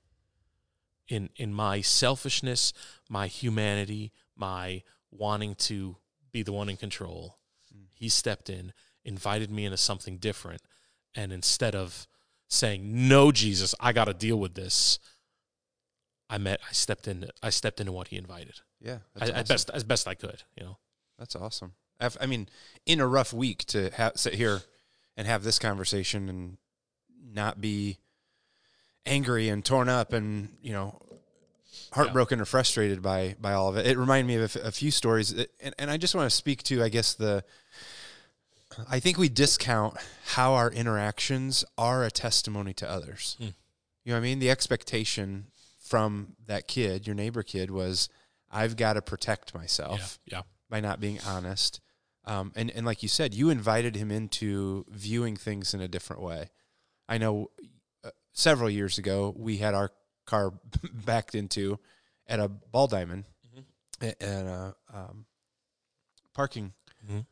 in 1.08 1.30
in 1.37 1.52
my 1.52 1.80
selfishness 1.80 2.72
my 3.08 3.26
humanity 3.26 4.12
my 4.37 4.82
wanting 5.10 5.54
to 5.54 5.96
be 6.32 6.42
the 6.42 6.52
one 6.52 6.68
in 6.68 6.76
control 6.76 7.38
mm. 7.75 7.87
He 7.94 8.08
stepped 8.08 8.48
in, 8.48 8.72
invited 9.04 9.50
me 9.50 9.64
into 9.64 9.76
something 9.76 10.18
different, 10.18 10.62
and 11.14 11.32
instead 11.32 11.75
of 11.75 12.06
saying, 12.48 13.08
"No, 13.08 13.32
Jesus, 13.32 13.75
I 13.80 13.92
got 13.92 14.04
to 14.04 14.14
deal 14.14 14.38
with 14.38 14.54
this," 14.54 14.98
I 16.30 16.38
met. 16.38 16.60
I 16.68 16.72
stepped 16.72 17.08
in. 17.08 17.28
I 17.42 17.50
stepped 17.50 17.80
into 17.80 17.92
what 17.92 18.08
He 18.08 18.16
invited. 18.16 18.60
Yeah, 18.80 18.99
As 19.20 19.30
awesome. 19.30 19.44
best 19.47 19.70
as 19.70 19.85
best 19.85 20.08
I 20.08 20.14
could. 20.14 20.42
You 20.56 20.64
know. 20.64 20.76
That's 21.18 21.35
awesome. 21.35 21.73
I've- 22.00 22.16
I 22.20 22.26
mean, 22.26 22.49
in 22.87 23.00
a 23.00 23.06
rough 23.06 23.32
week 23.32 23.64
to 23.66 23.90
ha- 23.97 24.12
sit 24.14 24.35
here 24.35 24.62
and 25.16 25.26
have 25.26 25.42
this 25.42 25.58
conversation 25.58 26.28
and 26.28 26.58
not 27.32 27.61
be 27.61 27.99
angry 29.04 29.49
and 29.49 29.64
torn 29.64 29.88
up 29.88 30.12
and 30.12 30.56
you 30.62 30.73
know 30.73 31.00
heartbroken 31.92 32.40
or 32.40 32.44
frustrated 32.44 33.02
by 33.02 33.35
by 33.40 33.52
all 33.52 33.68
of 33.68 33.76
it. 33.76 33.87
It 33.87 33.99
reminded 33.99 34.28
me 34.28 34.42
of 34.42 34.56
a, 34.56 34.70
few 34.70 34.90
stories, 34.90 35.35
that, 35.35 35.50
and, 35.61 35.75
and 35.78 35.90
I 35.90 35.97
just 35.97 36.14
want 36.14 36.30
to 36.30 36.37
speak 36.37 36.62
to, 36.64 36.82
I 36.82 36.88
guess 36.88 37.14
the. 37.14 37.42
I 38.88 39.00
think 39.00 39.18
we 39.18 39.28
discount 39.28 39.97
how 40.26 40.54
our 40.54 40.70
interactions 40.70 41.64
are 41.76 42.04
a 42.04 42.11
testimony 42.12 42.73
to 42.75 42.88
others. 42.88 43.35
Hmm. 43.38 43.44
You 44.04 44.12
know 44.12 44.14
what 44.14 44.18
I 44.18 44.20
mean? 44.20 44.38
The 44.38 44.50
expectation 44.50 45.47
from 45.80 46.37
that 46.47 46.68
kid, 46.68 47.06
your 47.06 47.16
neighbor 47.16 47.42
kid, 47.42 47.70
was 47.70 48.08
I've 48.50 48.76
got 48.76 48.95
to 48.95 49.02
protect 49.02 49.55
myself 49.55 50.19
Yeah. 50.26 50.43
by 50.71 50.81
not 50.81 51.00
being 51.00 51.19
honest. 51.26 51.81
Um, 52.25 52.52
and, 52.57 52.71
and 52.71 52.85
like 52.85 53.02
you 53.02 53.09
said, 53.09 53.33
you 53.35 53.50
invited 53.50 53.95
him 53.97 54.11
into 54.11 54.85
viewing 54.90 55.37
things 55.37 55.73
in 55.75 55.81
a 55.81 55.88
different 55.88 56.23
way. 56.23 56.50
I 57.09 57.17
know 57.19 57.50
uh, 58.05 58.11
several 58.33 58.69
years 58.71 58.99
ago, 58.99 59.35
we 59.37 59.57
had 59.59 59.75
our 59.75 59.90
car 60.26 60.52
backed 60.93 61.35
into 61.35 61.78
at 62.26 62.38
a 62.40 62.49
ball 62.49 62.87
diamond 62.87 63.25
a- 64.02 64.23
at 64.23 64.45
a 64.47 64.75
um, 64.93 65.25
parking 66.35 66.73
Mhm. 67.11 67.25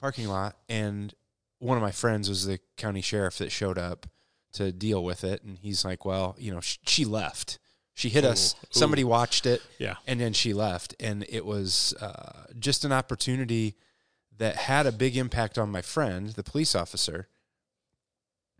parking 0.00 0.26
lot, 0.28 0.56
and 0.68 1.14
one 1.58 1.76
of 1.78 1.82
my 1.82 1.92
friends 1.92 2.28
was 2.28 2.46
the 2.46 2.58
county 2.76 3.00
sheriff 3.00 3.38
that 3.38 3.50
showed 3.52 3.78
up 3.78 4.06
to 4.52 4.72
deal 4.72 5.02
with 5.04 5.24
it, 5.24 5.42
and 5.42 5.58
he's 5.58 5.84
like, 5.84 6.04
"Well, 6.04 6.34
you 6.38 6.52
know, 6.52 6.60
sh- 6.60 6.78
she 6.86 7.04
left. 7.04 7.58
She 7.96 8.08
hit 8.08 8.24
us. 8.24 8.54
Ooh. 8.54 8.66
Somebody 8.70 9.04
watched 9.04 9.46
it, 9.46 9.62
Yeah. 9.78 9.94
and 10.06 10.20
then 10.20 10.32
she 10.32 10.52
left 10.52 10.94
and 10.98 11.24
it 11.28 11.46
was 11.46 11.94
uh, 12.00 12.44
just 12.58 12.84
an 12.84 12.90
opportunity 12.92 13.76
that 14.36 14.56
had 14.56 14.86
a 14.86 14.92
big 14.92 15.16
impact 15.16 15.58
on 15.58 15.70
my 15.70 15.80
friend 15.80 16.30
the 16.30 16.42
police 16.42 16.74
officer 16.74 17.28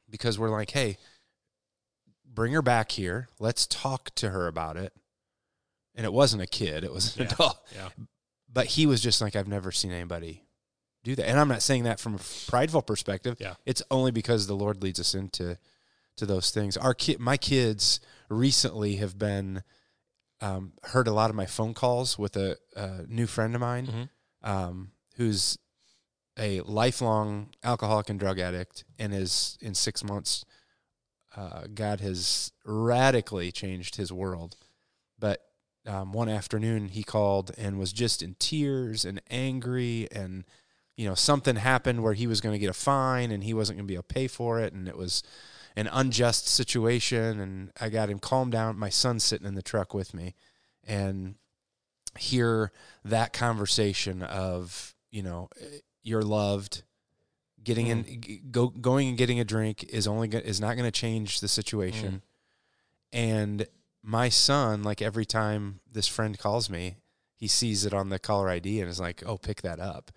because 0.09 0.39
we're 0.39 0.51
like 0.51 0.71
hey 0.71 0.97
bring 2.25 2.53
her 2.53 2.63
back 2.63 2.93
here 2.93 3.27
let's 3.41 3.67
talk 3.67 4.15
to 4.15 4.31
her 4.31 4.47
about 4.47 4.77
it 4.77 4.93
and 5.97 6.05
it 6.07 6.13
wasn't 6.13 6.41
a 6.41 6.47
kid 6.47 6.85
it 6.85 6.93
was 6.93 7.17
an 7.17 7.25
Yeah. 7.25 7.33
adult 7.33 7.59
Yeah. 7.75 7.89
but 8.53 8.67
he 8.67 8.87
was 8.87 9.01
just 9.01 9.21
like 9.21 9.35
i've 9.35 9.49
never 9.49 9.73
seen 9.73 9.91
anybody 9.91 10.45
do 11.03 11.15
that 11.17 11.29
and 11.29 11.39
i'm 11.41 11.49
not 11.49 11.63
saying 11.63 11.85
that 11.85 11.99
from 11.99 12.15
a 12.15 12.21
prideful 12.49 12.83
perspective 12.83 13.37
Yeah. 13.41 13.55
it's 13.67 13.83
only 13.91 14.11
because 14.13 14.47
the 14.47 14.55
lord 14.57 14.83
leads 14.83 15.01
us 15.01 15.15
into 15.15 15.59
to 16.17 16.27
those 16.27 16.51
things 16.51 16.77
our 16.77 16.95
kid 16.95 17.19
my 17.19 17.37
kids 17.37 17.99
recently 18.39 18.97
have 18.97 19.19
been 19.19 19.63
um, 20.41 20.73
heard 20.85 21.07
a 21.09 21.13
lot 21.13 21.31
of 21.31 21.37
my 21.37 21.47
phone 21.47 21.75
calls 21.75 22.19
with 22.19 22.37
a, 22.37 22.57
a 22.77 23.05
new 23.09 23.27
friend 23.27 23.55
of 23.55 23.61
mine 23.61 23.87
Mhm. 23.87 24.09
um, 24.49 24.91
who's 25.17 25.59
a 26.39 26.61
lifelong 26.63 27.51
alcoholic 27.63 28.11
and 28.11 28.19
drug 28.19 28.39
addict 28.39 28.85
and 28.99 29.15
is 29.15 29.57
in 29.61 29.75
six 29.75 30.03
months 30.03 30.45
uh, 31.37 31.63
god 31.75 32.01
has 32.01 32.53
radically 32.65 33.51
changed 33.53 33.97
his 33.97 34.13
world 34.13 34.57
but 35.19 35.41
um, 35.87 36.13
one 36.13 36.29
afternoon 36.29 36.89
he 36.89 37.03
called 37.05 37.53
and 37.57 37.79
was 37.79 37.93
just 37.93 38.23
in 38.23 38.35
tears 38.39 39.05
and 39.05 39.21
angry 39.31 40.09
and 40.13 40.45
you 40.97 41.07
know 41.09 41.15
something 41.15 41.57
happened 41.57 42.03
where 42.03 42.15
he 42.15 42.27
was 42.27 42.41
going 42.41 42.53
to 42.55 42.59
get 42.59 42.71
a 42.71 42.73
fine 42.75 43.31
and 43.31 43.45
he 43.45 43.55
wasn't 43.55 43.77
going 43.79 43.87
to 43.87 43.91
be 43.91 43.95
able 43.95 44.03
to 44.03 44.15
pay 44.15 44.27
for 44.27 44.61
it 44.61 44.73
and 44.73 44.89
it 44.89 44.97
was 44.97 45.23
an 45.77 45.89
unjust 45.93 46.47
situation 46.47 47.41
and 47.41 47.73
I 47.81 47.89
got 47.89 48.09
him 48.09 48.19
calmed 48.19 48.53
down. 48.53 48.79
My 48.79 48.91
son's 48.91 49.25
sitting 49.25 49.47
in 49.47 49.55
the 49.55 49.63
truck 49.63 49.93
with 49.95 50.15
me 50.15 50.35
and 50.85 51.35
hear 52.19 52.71
that 53.05 53.33
conversation 53.33 54.23
of, 54.23 54.95
you 55.11 55.23
know, 55.23 55.49
you're 56.03 56.23
loved, 56.23 56.83
getting 57.63 57.87
in 57.89 58.41
go 58.51 58.69
going 58.69 59.09
and 59.09 59.19
getting 59.19 59.41
a 59.41 59.45
drink 59.45 59.85
is 59.85 60.07
only 60.07 60.29
go- 60.29 60.39
is 60.39 60.61
not 60.61 60.77
going 60.77 60.87
to 60.87 60.93
change 60.93 61.41
the 61.41 61.49
situation. 61.49 62.23
And 63.13 63.67
my 64.03 64.29
son 64.29 64.83
like 64.83 65.01
every 65.01 65.25
time 65.25 65.81
this 65.91 66.07
friend 66.07 66.39
calls 66.39 66.69
me, 66.69 66.97
he 67.37 67.49
sees 67.49 67.85
it 67.85 67.95
on 67.95 68.11
the 68.11 68.19
caller 68.19 68.49
ID 68.51 68.81
and 68.81 68.89
is 68.91 69.01
like, 69.01 69.23
"Oh, 69.27 69.39
pick 69.39 69.63
that 69.63 69.81
up." 69.81 70.11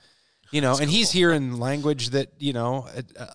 You 0.51 0.61
know, 0.61 0.77
and 0.77 0.89
he's 0.89 1.11
hearing 1.11 1.57
language 1.59 2.09
that, 2.11 2.31
you 2.39 2.53
know, 2.53 2.87
uh, 3.17 3.25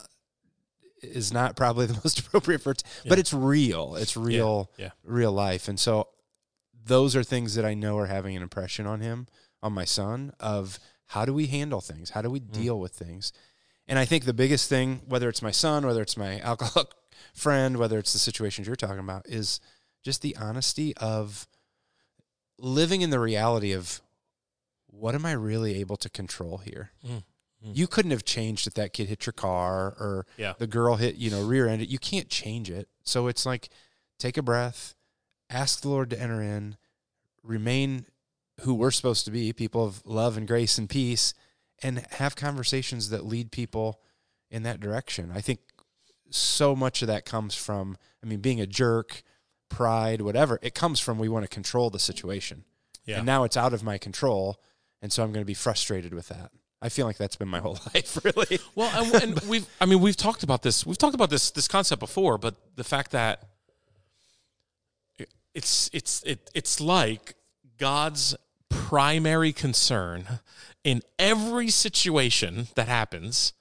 is 1.03 1.33
not 1.33 1.57
probably 1.57 1.87
the 1.93 1.95
most 1.95 2.19
appropriate 2.19 2.61
for 2.61 2.75
t- 2.75 2.85
but 3.09 3.19
it's 3.19 3.33
real. 3.33 3.97
It's 3.97 4.17
real 4.17 4.71
yeah. 4.77 4.91
real 5.05 5.33
life. 5.33 5.69
And 5.69 5.79
so 5.79 6.09
those 6.85 7.15
are 7.15 7.23
things 7.23 7.55
that 7.55 7.65
i 7.65 7.75
know 7.75 7.97
are 7.97 8.07
having 8.07 8.37
an 8.37 8.43
impression 8.43 8.87
on 8.87 9.01
him 9.01 9.29
on 9.63 9.73
my 9.73 9.85
son 9.85 10.33
of 10.41 10.81
how 11.07 11.25
do 11.25 11.33
we 11.33 11.47
handle 11.47 11.81
things? 11.81 12.11
How 12.11 12.23
do 12.23 12.31
we 12.31 12.41
deal 12.41 12.81
with 12.81 12.93
things? 12.93 13.33
And 13.87 13.99
i 13.99 14.05
think 14.05 14.25
the 14.25 14.33
biggest 14.33 14.69
thing 14.69 15.03
whether 15.07 15.29
it's 15.29 15.43
my 15.43 15.51
son 15.51 15.87
whether 15.87 16.03
it's 16.03 16.17
my 16.17 16.41
alcoholic 16.45 16.89
friend 17.35 17.77
whether 17.77 17.99
it's 17.99 18.13
the 18.13 18.19
situations 18.19 18.67
you're 18.67 18.77
talking 18.77 18.99
about 18.99 19.29
is 19.29 19.61
just 20.03 20.23
the 20.23 20.37
honesty 20.37 20.97
of 20.97 21.47
living 22.59 23.03
in 23.03 23.11
the 23.11 23.21
reality 23.21 23.73
of 23.73 24.01
what 24.87 25.15
am 25.15 25.27
i 25.27 25.33
really 25.33 25.81
able 25.81 25.97
to 25.97 26.09
control 26.09 26.59
here? 26.59 26.91
Mm. 27.07 27.23
Mm. 27.65 27.77
you 27.77 27.87
couldn't 27.87 28.11
have 28.11 28.25
changed 28.25 28.67
if 28.67 28.75
that 28.75 28.93
kid 28.93 29.09
hit 29.09 29.25
your 29.27 29.33
car 29.33 29.95
or 29.99 30.27
Yeah. 30.37 30.55
the 30.59 30.67
girl 30.67 30.97
hit, 30.97 31.17
you 31.17 31.31
know, 31.31 31.45
rear 31.45 31.69
ended. 31.69 31.91
You 31.91 31.99
can't 31.99 32.29
change 32.29 32.71
it. 32.71 32.89
So 33.05 33.27
it's 33.29 33.47
like 33.47 33.69
take 34.19 34.37
a 34.37 34.43
breath, 34.43 34.95
ask 35.49 35.81
the 35.81 35.89
Lord 35.89 36.11
to 36.11 36.21
enter 36.21 36.41
in, 36.43 36.77
remain 37.43 38.07
who 38.63 38.75
we're 38.75 38.91
supposed 38.91 39.25
to 39.27 39.31
be, 39.31 39.53
people 39.53 39.85
of 39.85 40.05
love 40.07 40.37
and 40.37 40.47
grace 40.47 40.79
and 40.79 40.89
peace, 40.89 41.35
and 41.83 41.99
have 42.13 42.37
conversations 42.37 43.11
that 43.11 43.25
lead 43.25 43.51
people 43.51 44.01
in 44.51 44.63
that 44.65 44.81
direction. 44.81 45.31
I 45.35 45.41
think 45.41 45.61
so 46.31 46.75
much 46.77 47.03
of 47.03 47.09
that 47.09 47.25
comes 47.25 47.55
from, 47.55 47.97
I 48.23 48.27
mean, 48.27 48.41
being 48.41 48.61
a 48.61 48.67
jerk, 48.67 49.23
pride, 49.69 50.21
whatever, 50.21 50.59
it 50.63 50.75
comes 50.75 51.01
from 51.01 51.19
we 51.19 51.29
want 51.29 51.45
to 51.45 51.49
control 51.49 51.91
the 51.91 51.99
situation. 51.99 52.65
Yeah. 53.05 53.17
And 53.19 53.27
now 53.27 53.45
it's 53.45 53.57
out 53.57 53.73
of 53.73 53.83
my 53.83 53.99
control. 53.99 54.61
And 55.01 55.13
so 55.13 55.23
I'm 55.25 55.33
going 55.33 55.43
to 55.43 55.47
be 55.47 55.55
frustrated 55.55 56.15
with 56.15 56.29
that. 56.29 56.53
I 56.83 56.89
feel 56.89 57.07
like 57.07 57.17
that's 57.17 57.37
been 57.37 57.49
my 57.49 57.61
whole 57.61 57.79
life, 57.95 58.19
really. 58.25 58.59
Well, 58.75 58.91
and, 58.93 59.23
and 59.23 59.41
we've 59.49 59.67
I 59.81 59.87
mean 59.87 60.01
we've 60.01 60.17
talked 60.17 60.43
about 60.43 60.63
this. 60.63 60.85
We've 60.85 60.99
talked 60.99 61.15
about 61.15 61.31
this 61.31 61.51
this 61.53 61.69
concept 61.69 62.01
before, 62.01 62.37
but 62.37 62.57
the 62.77 62.85
fact 62.85 63.13
that 63.13 63.45
it's 65.55 65.89
it's 65.93 66.23
it, 66.25 66.51
it's 66.55 66.81
like 66.81 67.35
God's 67.79 68.35
primary 68.69 69.53
concern 69.53 70.41
in 70.83 71.03
every 71.19 71.69
situation 71.69 72.69
that 72.75 72.89
happens 72.89 73.53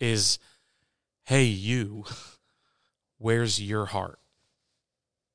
is 0.00 0.38
hey 1.24 1.44
you 1.44 2.04
where's 3.18 3.60
your 3.60 3.86
heart? 3.86 4.18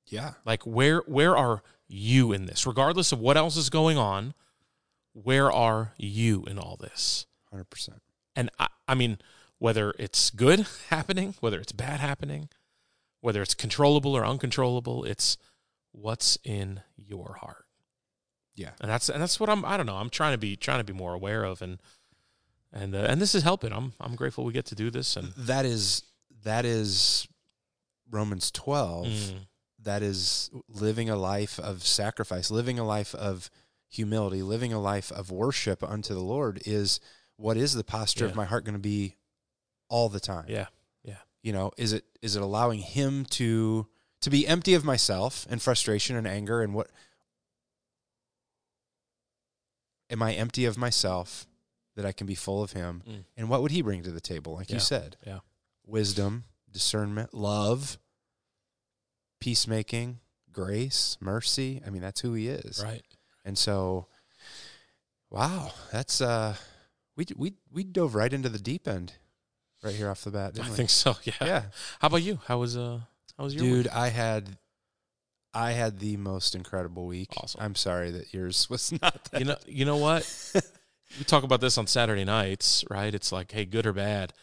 Yeah. 0.05 0.33
Like 0.45 0.63
where 0.63 0.99
where 1.07 1.35
are 1.35 1.63
you 1.87 2.31
in 2.31 2.45
this? 2.45 2.67
Regardless 2.67 3.11
of 3.11 3.19
what 3.19 3.37
else 3.37 3.57
is 3.57 3.69
going 3.69 3.97
on, 3.97 4.35
where 5.13 5.51
are 5.51 5.93
you 5.97 6.43
in 6.45 6.59
all 6.59 6.77
this? 6.77 7.25
100%. 7.53 7.99
And 8.35 8.49
I, 8.59 8.67
I 8.87 8.95
mean, 8.95 9.19
whether 9.59 9.93
it's 9.97 10.29
good 10.29 10.65
happening, 10.89 11.35
whether 11.39 11.59
it's 11.59 11.71
bad 11.71 11.99
happening, 11.99 12.49
whether 13.21 13.41
it's 13.41 13.53
controllable 13.53 14.15
or 14.15 14.25
uncontrollable, 14.25 15.05
it's 15.05 15.37
what's 15.91 16.37
in 16.43 16.81
your 16.97 17.37
heart. 17.41 17.65
Yeah. 18.55 18.71
And 18.81 18.89
that's 18.89 19.09
and 19.09 19.21
that's 19.21 19.39
what 19.39 19.49
I'm. 19.49 19.65
I 19.65 19.77
don't 19.77 19.85
know. 19.85 19.95
I'm 19.95 20.09
trying 20.09 20.33
to 20.33 20.37
be 20.37 20.55
trying 20.55 20.79
to 20.79 20.83
be 20.83 20.93
more 20.93 21.13
aware 21.13 21.43
of, 21.43 21.61
and 21.61 21.79
and 22.71 22.93
uh, 22.93 23.05
and 23.09 23.19
this 23.19 23.33
is 23.33 23.41
helping. 23.43 23.73
I'm 23.73 23.93
I'm 23.99 24.15
grateful 24.15 24.43
we 24.43 24.53
get 24.53 24.65
to 24.67 24.75
do 24.75 24.91
this. 24.91 25.17
And 25.17 25.33
That 25.37 25.65
is 25.65 26.03
that 26.43 26.65
is 26.65 27.27
Romans 28.11 28.51
12. 28.51 29.07
Mm. 29.07 29.33
That 29.81 30.03
is 30.03 30.49
living 30.69 31.09
a 31.09 31.15
life 31.15 31.59
of 31.59 31.83
sacrifice, 31.83 32.51
living 32.51 32.79
a 32.79 32.85
life 32.85 33.15
of 33.15 33.49
humility, 33.93 34.41
living 34.41 34.73
a 34.73 34.79
life 34.81 35.11
of 35.11 35.31
worship 35.31 35.83
unto 35.83 36.13
the 36.13 36.19
Lord 36.23 36.61
is 36.65 36.99
what 37.37 37.57
is 37.57 37.73
the 37.73 37.83
posture 37.83 38.25
Yeah. 38.25 38.31
of 38.31 38.35
my 38.35 38.45
heart 38.45 38.65
going 38.65 38.73
to 38.73 38.79
be 38.79 39.15
all 39.89 40.09
the 40.09 40.19
time? 40.19 40.45
yeah, 40.49 40.67
yeah, 41.03 41.17
You 41.41 41.53
know, 41.53 41.71
is 41.77 41.93
it 41.93 42.05
is 42.21 42.35
it 42.35 42.41
allowing 42.41 42.79
him 42.79 43.25
to 43.25 43.87
to 44.21 44.29
be 44.29 44.47
empty 44.47 44.73
of 44.73 44.83
myself 44.85 45.45
and 45.49 45.61
frustration 45.61 46.15
and 46.15 46.25
anger 46.27 46.61
and 46.61 46.73
what 46.73 46.89
am 50.09 50.21
I 50.21 50.33
empty 50.33 50.65
of 50.65 50.77
myself 50.77 51.45
that 51.95 52.05
I 52.05 52.11
can 52.11 52.25
be 52.27 52.35
full 52.35 52.63
of 52.63 52.71
him? 52.73 53.03
Mm. 53.07 53.23
And 53.37 53.49
what 53.49 53.61
would 53.61 53.71
he 53.71 53.81
bring 53.81 54.03
to 54.03 54.11
the 54.11 54.21
table? 54.21 54.53
Like 54.55 54.69
Yeah. 54.69 54.75
you 54.75 54.79
said, 54.79 55.17
yeah. 55.25 55.39
wisdom, 55.85 56.45
discernment, 56.71 57.33
love, 57.33 57.97
peacemaking, 59.39 60.19
grace, 60.51 61.17
mercy. 61.19 61.81
I 61.85 61.89
mean, 61.89 62.01
that's 62.01 62.21
who 62.21 62.33
he 62.33 62.47
is. 62.47 62.81
right. 62.83 63.03
And 63.45 63.57
so, 63.57 64.07
wow, 65.29 65.71
that's 65.91 66.21
uh, 66.21 66.55
We 67.17 67.25
we 67.35 67.53
we 67.71 67.83
dove 67.83 68.15
right 68.15 68.31
into 68.31 68.49
the 68.49 68.59
deep 68.59 68.87
end, 68.87 69.13
right 69.83 69.93
here 69.95 70.09
off 70.09 70.23
the 70.23 70.31
bat. 70.31 70.57
I 70.59 70.69
we? 70.69 70.75
think 70.75 70.89
so. 70.89 71.15
Yeah. 71.23 71.33
Yeah, 71.41 71.63
How 71.99 72.07
about 72.07 72.23
you? 72.23 72.39
How 72.47 72.59
was 72.59 72.75
uh 72.77 73.01
how 73.37 73.43
was 73.43 73.55
your 73.55 73.63
week? 73.63 73.73
dude, 73.73 73.85
week? 73.85 73.95
I 73.95 74.09
had, 74.09 74.57
I 75.55 75.71
had 75.71 75.99
the 75.99 76.17
most 76.17 76.53
incredible 76.55 77.05
week. 77.07 77.29
Awesome. 77.37 77.61
I'm 77.61 77.75
sorry 77.75 78.11
that 78.11 78.33
yours 78.33 78.69
was 78.73 78.91
not. 79.01 79.23
That. 79.31 79.39
You 79.39 79.45
know 79.45 79.57
you 79.67 79.85
know 79.85 79.97
what? 79.97 80.23
we 81.17 81.23
talk 81.25 81.43
about 81.43 81.61
this 81.61 81.77
on 81.77 81.87
Saturday 81.87 82.23
nights, 82.25 82.83
right? 82.89 83.13
It's 83.13 83.31
like, 83.31 83.51
hey, 83.51 83.65
good 83.65 83.85
or 83.85 83.93
bad, 83.93 84.33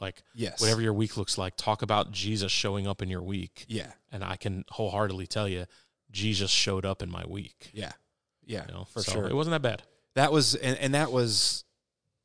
like 0.00 0.22
yes, 0.34 0.60
whatever 0.60 0.82
your 0.82 0.92
week 0.92 1.16
looks 1.16 1.38
like, 1.38 1.56
talk 1.56 1.82
about 1.82 2.10
Jesus 2.12 2.50
showing 2.52 2.86
up 2.86 3.00
in 3.00 3.08
your 3.08 3.22
week. 3.22 3.64
Yeah, 3.68 3.92
And 4.12 4.22
I 4.24 4.36
can 4.36 4.64
wholeheartedly 4.70 5.26
tell 5.28 5.48
you, 5.48 5.64
Jesus 6.10 6.50
showed 6.50 6.84
up 6.84 7.00
in 7.02 7.10
my 7.10 7.24
week. 7.26 7.70
yeah, 7.72 7.92
yeah, 8.46 8.64
You 8.68 8.74
know, 8.74 8.84
for 8.84 9.02
So 9.02 9.12
sure. 9.12 9.26
It 9.26 9.34
wasn't 9.34 9.52
that 9.52 9.62
bad. 9.62 9.82
That 10.14 10.32
was 10.32 10.54
and, 10.54 10.76
and 10.78 10.94
that 10.94 11.10
was 11.12 11.64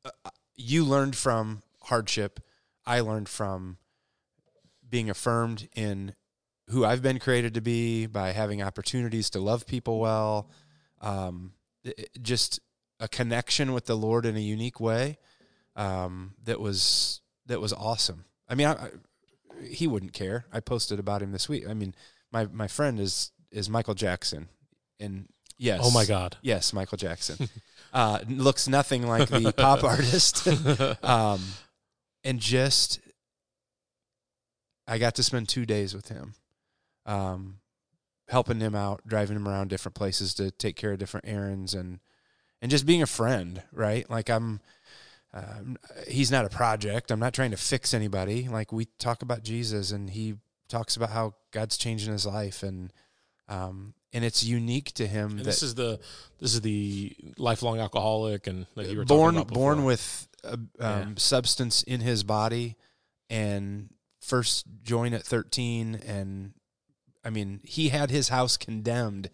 uh, 0.04 0.10
you 0.56 0.84
learned 0.84 1.16
from 1.16 1.62
hardship. 1.82 2.40
I 2.86 3.00
learned 3.00 3.28
from 3.28 3.78
being 4.88 5.10
affirmed 5.10 5.68
in 5.74 6.14
who 6.68 6.84
I've 6.84 7.02
been 7.02 7.18
created 7.18 7.54
to 7.54 7.60
be 7.60 8.06
by 8.06 8.30
having 8.32 8.62
opportunities 8.62 9.30
to 9.30 9.40
love 9.40 9.66
people 9.66 9.98
well. 9.98 10.50
Um, 11.00 11.52
it- 11.84 11.98
it- 11.98 12.22
just 12.22 12.60
a 13.00 13.08
connection 13.08 13.72
with 13.72 13.86
the 13.86 13.96
Lord 13.96 14.26
in 14.26 14.36
a 14.36 14.40
unique 14.40 14.78
way. 14.80 15.18
Um, 15.76 16.34
that 16.44 16.60
was 16.60 17.20
that 17.46 17.60
was 17.60 17.72
awesome. 17.72 18.24
I 18.48 18.54
mean, 18.54 18.66
I, 18.66 18.72
I, 18.72 18.90
he 19.64 19.86
wouldn't 19.86 20.12
care. 20.12 20.44
I 20.52 20.60
posted 20.60 20.98
about 20.98 21.22
him 21.22 21.32
this 21.32 21.48
week. 21.48 21.68
I 21.68 21.74
mean, 21.74 21.94
my 22.30 22.46
my 22.46 22.68
friend 22.68 23.00
is 23.00 23.32
is 23.50 23.68
Michael 23.70 23.94
Jackson, 23.94 24.48
and 24.98 25.28
yes, 25.60 25.80
Oh 25.82 25.90
my 25.90 26.04
God. 26.04 26.36
Yes, 26.42 26.72
Michael 26.72 26.98
Jackson. 26.98 27.48
uh, 27.92 28.20
looks 28.28 28.66
nothing 28.66 29.06
like 29.06 29.28
the 29.28 29.52
pop 29.56 29.84
artist. 29.84 30.48
um, 31.04 31.40
and 32.24 32.40
just, 32.40 33.00
I 34.88 34.98
got 34.98 35.14
to 35.16 35.22
spend 35.22 35.48
two 35.48 35.66
days 35.66 35.94
with 35.94 36.08
him, 36.08 36.34
um, 37.06 37.58
helping 38.28 38.60
him 38.60 38.74
out, 38.74 39.02
driving 39.06 39.36
him 39.36 39.46
around 39.46 39.68
different 39.68 39.94
places 39.94 40.34
to 40.34 40.50
take 40.50 40.76
care 40.76 40.92
of 40.92 40.98
different 40.98 41.28
errands, 41.28 41.74
and 41.74 42.00
and 42.62 42.70
just 42.70 42.86
being 42.86 43.02
a 43.02 43.06
friend, 43.06 43.62
right? 43.72 44.08
Like 44.10 44.28
I'm. 44.28 44.60
Um, 45.32 45.78
he's 46.08 46.32
not 46.32 46.44
a 46.44 46.48
project. 46.48 47.12
I'm 47.12 47.20
not 47.20 47.34
trying 47.34 47.52
to 47.52 47.56
fix 47.56 47.94
anybody. 47.94 48.48
Like 48.48 48.72
we 48.72 48.86
talk 48.98 49.22
about 49.22 49.44
Jesus, 49.44 49.92
and 49.92 50.10
he 50.10 50.34
talks 50.68 50.96
about 50.96 51.10
how 51.10 51.34
God's 51.52 51.78
changing 51.78 52.12
his 52.12 52.26
life, 52.26 52.64
and 52.64 52.92
um, 53.50 53.92
and 54.12 54.24
it's 54.24 54.42
unique 54.42 54.92
to 54.94 55.06
him 55.06 55.30
And 55.32 55.40
that 55.40 55.44
this 55.44 55.62
is 55.62 55.74
the 55.74 56.00
this 56.38 56.54
is 56.54 56.62
the 56.62 57.14
lifelong 57.36 57.78
alcoholic 57.78 58.46
and 58.46 58.66
that 58.76 58.88
you 58.88 58.96
were 58.98 59.04
born 59.04 59.42
born 59.44 59.84
with 59.84 60.26
a, 60.44 60.54
um, 60.54 60.68
Yeah. 60.80 61.06
substance 61.16 61.82
in 61.82 62.00
his 62.00 62.22
body 62.24 62.76
and 63.28 63.90
first 64.20 64.64
joined 64.82 65.14
at 65.14 65.22
13 65.24 65.96
and 66.06 66.54
i 67.24 67.30
mean 67.30 67.60
he 67.64 67.90
had 67.90 68.10
his 68.10 68.28
house 68.28 68.56
condemned 68.56 69.28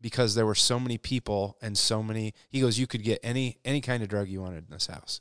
because 0.00 0.34
there 0.34 0.46
were 0.46 0.54
so 0.54 0.80
many 0.80 0.96
people 0.98 1.56
and 1.60 1.76
so 1.76 2.02
many 2.02 2.32
he 2.48 2.60
goes 2.60 2.78
you 2.78 2.86
could 2.86 3.02
get 3.02 3.20
any 3.22 3.58
any 3.64 3.80
kind 3.80 4.02
of 4.02 4.08
drug 4.08 4.28
you 4.28 4.40
wanted 4.40 4.64
in 4.68 4.70
this 4.70 4.86
house. 4.86 5.20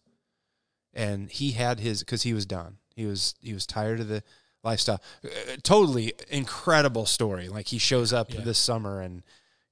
And 0.93 1.29
he 1.29 1.51
had 1.51 1.79
his 1.79 1.99
because 1.99 2.23
he 2.23 2.33
was 2.33 2.45
done. 2.45 2.77
He 2.95 3.05
was 3.05 3.35
he 3.41 3.53
was 3.53 3.65
tired 3.65 3.99
of 3.99 4.07
the 4.07 4.23
lifestyle 4.63 5.01
Uh, 5.23 5.29
totally 5.63 6.13
incredible 6.29 7.05
story 7.05 7.47
like 7.49 7.67
he 7.67 7.77
shows 7.77 8.11
up 8.13 8.33
Yeah. 8.33 8.41
this 8.41 8.57
summer 8.57 9.01
and 9.01 9.23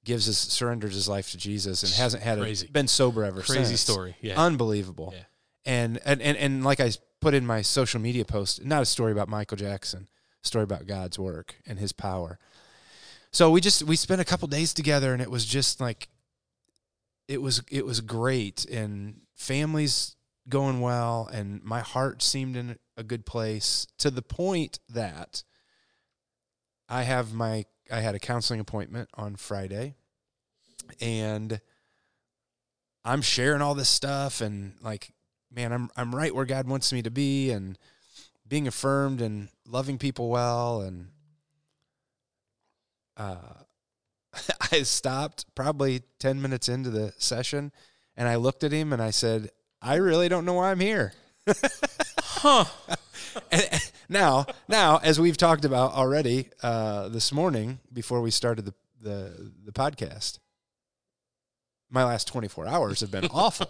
gives 0.06 0.26
his 0.26 0.38
surrenders 0.38 0.94
his 0.96 1.10
life 1.10 1.32
to 1.32 1.38
jesus 1.38 1.84
and 1.84 1.92
hasn't 1.94 2.24
had 2.24 2.40
Crazy. 2.40 2.68
a, 2.68 2.72
been 2.72 2.88
sober 2.88 3.24
ever 3.26 3.42
crazy 3.42 3.54
since 3.54 3.68
Crazy 3.68 3.78
story. 3.78 4.16
Yeah. 4.22 4.42
unbelievable 4.42 5.14
Yeah. 5.16 5.24
and, 5.66 6.00
and 6.06 6.22
and 6.22 6.38
and 6.38 6.64
like 6.64 6.80
i 6.80 6.92
put 7.20 7.34
in 7.34 7.46
my 7.46 7.62
social 7.62 8.00
media 8.00 8.24
post 8.24 8.64
not 8.64 8.82
a 8.82 8.86
story 8.86 9.12
about 9.12 9.28
michael 9.28 9.58
jackson 9.58 10.08
story 10.44 10.64
about 10.64 10.86
god's 10.88 11.20
work 11.20 11.56
and 11.68 11.80
his 11.80 11.92
power 11.92 12.40
so 13.32 13.52
we 13.52 13.60
just 13.60 13.84
we 13.84 13.98
spent 13.98 14.22
a 14.22 14.26
couple 14.26 14.48
days 14.48 14.74
together 14.74 15.12
and 15.12 15.22
it 15.22 15.30
was 15.30 15.44
just 15.46 15.82
like 15.82 16.08
it 17.28 17.42
was 17.42 17.62
it 17.70 17.86
was 17.86 18.00
great 18.00 18.64
and 18.66 19.20
families 19.36 20.16
going 20.48 20.80
well 20.80 21.28
and 21.34 21.62
my 21.64 21.82
heart 21.82 22.22
seemed 22.22 22.56
in 22.56 22.78
a 22.98 23.04
good 23.04 23.26
place 23.26 23.88
to 23.98 24.10
the 24.10 24.22
point 24.22 24.80
that 24.90 25.44
i 26.90 27.04
have 27.04 27.34
my 27.34 27.66
i 27.92 28.00
had 28.00 28.16
a 28.16 28.20
counseling 28.20 28.60
appointment 28.60 29.10
on 29.14 29.36
friday 29.36 29.96
and 31.00 31.62
i'm 33.06 33.22
sharing 33.22 33.62
all 33.62 33.76
this 33.76 33.90
stuff 33.90 34.42
and 34.42 34.74
like 34.82 35.14
man 35.52 35.72
i'm 35.72 35.90
i'm 35.96 36.14
right 36.16 36.34
where 36.34 36.46
god 36.46 36.68
wants 36.68 36.92
me 36.92 37.02
to 37.02 37.12
be 37.12 37.52
and 37.52 37.78
being 38.48 38.68
affirmed 38.68 39.22
and 39.22 39.50
loving 39.68 39.98
people 39.98 40.30
well 40.30 40.82
and 40.82 41.08
uh 43.18 43.36
I 44.72 44.84
stopped 44.84 45.46
probably 45.56 46.04
10 46.20 46.42
minutes 46.42 46.70
into 46.70 46.90
the 46.90 47.14
session 47.18 47.72
and 48.16 48.28
I 48.28 48.36
looked 48.36 48.64
at 48.64 48.72
him 48.72 48.94
and 48.94 49.02
I 49.02 49.12
said, 49.12 49.50
I 49.82 49.96
really 49.96 50.30
don't 50.30 50.46
know 50.46 50.54
why 50.54 50.72
I'm 50.72 50.80
here. 50.80 51.14
Huh. 52.38 52.66
And, 53.52 53.92
now, 54.10 54.46
now, 54.68 54.98
as 55.04 55.20
we've 55.20 55.38
talked 55.38 55.64
about 55.64 55.94
already 55.94 56.50
uh, 56.64 57.08
this 57.10 57.32
morning 57.32 57.80
before 57.94 58.22
we 58.22 58.32
started 58.32 58.66
the, 58.66 58.74
the, 59.00 59.52
the 59.66 59.72
podcast, 59.72 60.40
my 61.90 62.04
last 62.04 62.28
24 62.28 62.68
hours 62.68 63.02
have 63.02 63.12
been 63.12 63.26
awful. 63.32 63.70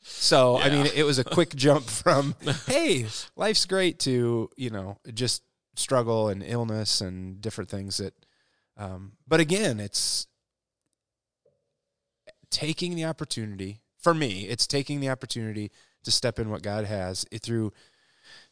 So, 0.00 0.58
I 0.58 0.70
mean, 0.70 0.86
it 0.94 1.04
was 1.04 1.18
a 1.18 1.24
quick 1.24 1.50
jump 1.56 1.84
from, 1.84 2.34
hey, 2.66 3.06
life's 3.36 3.66
great 3.66 3.98
to, 4.00 4.48
you 4.56 4.70
know, 4.70 4.98
just 5.12 5.42
struggle 5.76 6.28
and 6.28 6.42
illness 6.42 7.00
and 7.00 7.40
different 7.40 7.68
things 7.68 7.98
that, 7.98 8.14
um, 8.76 9.12
but 9.28 9.40
again, 9.40 9.78
it's 9.78 10.26
taking 12.50 12.94
the 12.94 13.04
opportunity 13.04 13.80
for 13.98 14.14
me, 14.14 14.46
it's 14.48 14.66
taking 14.66 15.00
the 15.00 15.08
opportunity 15.08 15.70
to 16.04 16.10
step 16.10 16.38
in 16.38 16.50
what 16.50 16.62
God 16.62 16.84
has 16.84 17.26
it, 17.30 17.42
through 17.42 17.72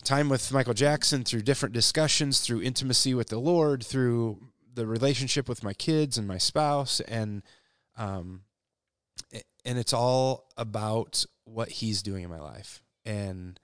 time 0.05 0.29
with 0.29 0.53
Michael 0.53 0.75
Jackson, 0.75 1.25
through 1.25 1.43
different 1.43 1.75
discussions, 1.75 2.41
through 2.41 2.63
intimacy 2.63 3.15
with 3.15 3.29
the 3.29 3.39
Lord, 3.39 3.85
through 3.85 4.39
the 4.75 4.87
relationship 4.87 5.49
with 5.49 5.65
my 5.65 5.73
kids 5.73 6.17
and 6.17 6.27
my 6.27 6.39
spouse, 6.39 7.01
and 7.01 7.43
um, 7.97 8.43
and 9.65 9.79
it's 9.79 9.93
all 9.93 10.49
about 10.57 11.25
what 11.45 11.69
He's 11.69 12.03
doing 12.03 12.25
in 12.25 12.31
my 12.31 12.41
life, 12.41 12.83
and 13.05 13.59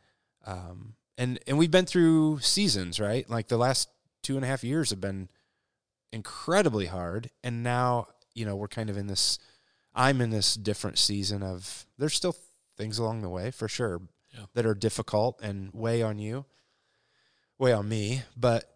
um, 0.44 0.94
and 1.16 1.38
and 1.46 1.58
we've 1.58 1.70
been 1.70 1.86
through 1.86 2.40
seasons, 2.40 3.00
right? 3.00 3.28
Like 3.28 3.48
the 3.48 3.56
last 3.56 3.88
two 4.22 4.36
and 4.36 4.44
a 4.44 4.48
half 4.48 4.64
years 4.64 4.90
have 4.90 5.00
been 5.00 5.28
incredibly 6.12 6.86
hard, 6.86 7.30
and 7.42 7.62
now 7.62 8.08
you 8.34 8.44
know 8.44 8.56
we're 8.56 8.68
kind 8.68 8.90
of 8.90 8.96
in 8.96 9.06
this. 9.06 9.38
I'm 9.94 10.20
in 10.20 10.30
this 10.30 10.54
different 10.54 10.98
season 10.98 11.42
of. 11.42 11.86
There's 11.98 12.14
still 12.14 12.36
things 12.76 12.98
along 12.98 13.22
the 13.22 13.28
way 13.28 13.50
for 13.50 13.68
sure 13.68 14.02
Yeah. 14.32 14.46
that 14.54 14.66
are 14.66 14.74
difficult 14.74 15.40
and 15.42 15.70
weigh 15.72 16.02
on 16.02 16.18
you, 16.18 16.44
weigh 17.58 17.72
on 17.72 17.88
me. 17.88 18.22
But 18.36 18.70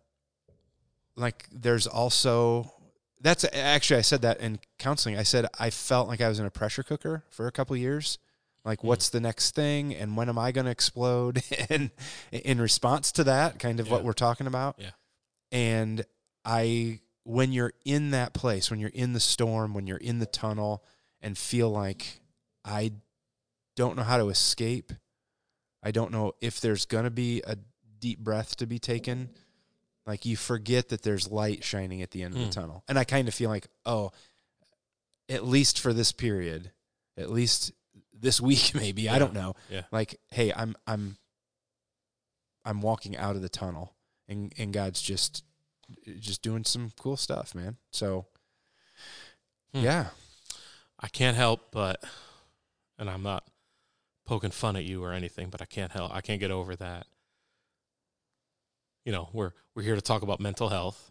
like, 1.17 1.47
there's 1.53 1.87
also 1.87 2.73
that's 3.21 3.45
actually 3.53 3.99
I 3.99 4.03
said 4.03 4.23
that 4.23 4.41
in 4.41 4.59
counseling. 4.79 5.19
I 5.19 5.23
said 5.23 5.47
I 5.59 5.71
felt 5.71 6.09
like 6.09 6.21
I 6.21 6.29
was 6.29 6.39
in 6.39 6.47
a 6.47 6.51
pressure 6.51 6.83
cooker 6.83 7.25
for 7.29 7.47
a 7.47 7.53
couple 7.53 7.77
years. 7.77 8.19
Like, 8.65 8.85
what's 8.85 9.09
mm. 9.09 9.13
the 9.13 9.21
next 9.21 9.55
thing, 9.55 9.95
and 9.95 10.17
when 10.17 10.29
am 10.29 10.39
I 10.39 10.53
going 10.53 10.67
to 10.67 10.71
explode? 10.71 11.43
and 11.71 11.91
in 12.31 12.61
response 12.61 13.13
to 13.13 13.25
that, 13.25 13.59
kind 13.59 13.81
of 13.81 13.91
what 13.91 14.05
we're 14.05 14.13
talking 14.13 14.47
about. 14.47 14.77
Yeah. 14.79 14.91
And 15.51 16.05
I, 16.45 17.01
when 17.25 17.53
you're 17.53 17.73
in 17.85 18.11
that 18.11 18.35
place, 18.35 18.71
when 18.71 18.79
you're 18.79 18.91
in 18.91 19.15
the 19.15 19.21
storm, 19.21 19.73
when 19.73 19.87
you're 19.87 19.97
in 19.97 20.19
the 20.19 20.27
tunnel, 20.27 20.85
and 21.23 21.37
feel 21.37 21.71
like 21.71 22.21
I 22.65 22.93
don't 23.81 23.97
know 23.97 24.03
how 24.05 24.19
to 24.19 24.29
escape. 24.29 24.93
I 25.83 25.91
don't 25.91 26.13
know 26.13 26.35
if 26.41 26.61
there's 26.61 26.85
going 26.87 27.05
to 27.05 27.11
be 27.11 27.43
a 27.47 27.57
deep 27.99 28.19
breath 28.21 28.57
to 28.57 28.67
be 28.67 28.79
taken. 28.79 29.31
Like 30.07 30.25
you 30.27 30.37
forget 30.37 30.89
that 30.91 31.03
there's 31.03 31.31
light 31.31 31.65
shining 31.65 32.03
at 32.03 32.11
the 32.11 32.23
end 32.23 32.35
of 32.35 32.41
Hmm. 32.41 32.47
the 32.47 32.53
tunnel. 32.53 32.85
And 32.89 32.99
I 32.99 33.05
kind 33.05 33.29
of 33.29 33.35
feel 33.35 33.49
like, 33.51 33.69
oh, 33.87 34.13
at 35.29 35.47
least 35.47 35.79
for 35.79 35.93
this 35.93 36.13
period, 36.13 36.73
at 37.17 37.31
least 37.31 37.73
this 38.13 38.41
week 38.51 38.73
maybe, 38.75 39.09
I 39.09 39.19
don't 39.19 39.33
know. 39.35 39.55
Yeah. 39.71 39.83
Like, 39.91 40.21
hey, 40.31 40.53
I'm 40.55 40.75
I'm 40.87 41.17
I'm 42.65 42.83
walking 42.83 43.17
out 43.17 43.37
of 43.37 43.43
the 43.43 43.49
tunnel 43.49 43.95
and 44.29 44.53
and 44.59 44.73
God's 44.73 45.01
just 45.03 45.45
just 46.19 46.43
doing 46.43 46.65
some 46.65 46.93
cool 46.99 47.17
stuff, 47.17 47.55
man. 47.55 47.77
So 47.91 48.27
Hmm. 49.75 49.81
yeah. 49.85 50.07
I 51.03 51.09
can't 51.09 51.37
help 51.37 51.71
but, 51.73 52.03
and 52.99 53.09
I'm 53.09 53.23
not 53.23 53.45
poking 54.31 54.53
fun 54.53 54.77
at 54.77 54.85
you 54.85 55.03
or 55.03 55.13
anything, 55.13 55.49
but 55.51 55.61
I 55.61 55.65
can't 55.65 55.91
help. 55.91 56.15
I 56.15 56.21
can't 56.21 56.39
get 56.39 56.53
over 56.53 56.77
that. 56.77 57.05
You 59.05 59.11
know, 59.11 59.29
we're 59.33 59.51
we're 59.75 59.83
here 59.83 59.97
to 59.97 60.01
talk 60.01 60.23
about 60.23 60.39
mental 60.39 60.69
health. 60.69 61.11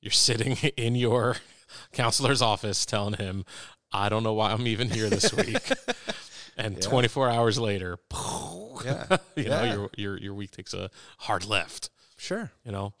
You're 0.00 0.10
sitting 0.12 0.52
in 0.78 0.94
your 0.94 1.36
counselor's 1.92 2.40
office 2.40 2.86
telling 2.86 3.14
him, 3.14 3.44
I 3.92 4.08
don't 4.08 4.22
know 4.22 4.32
why 4.32 4.52
I'm 4.52 4.66
even 4.66 4.88
here 4.88 5.10
this 5.10 5.30
week. 5.36 5.70
and 6.56 6.76
Yeah. 6.76 6.80
24 6.88 7.28
hours 7.28 7.58
later, 7.58 7.98
Yeah. 8.82 9.18
you 9.36 9.44
know, 9.50 9.62
your 9.64 9.90
your 9.96 10.16
your 10.18 10.34
week 10.34 10.52
takes 10.52 10.72
a 10.72 10.90
hard 11.18 11.44
left. 11.44 11.90
Sure. 12.16 12.50
You 12.64 12.72
know, 12.72 12.94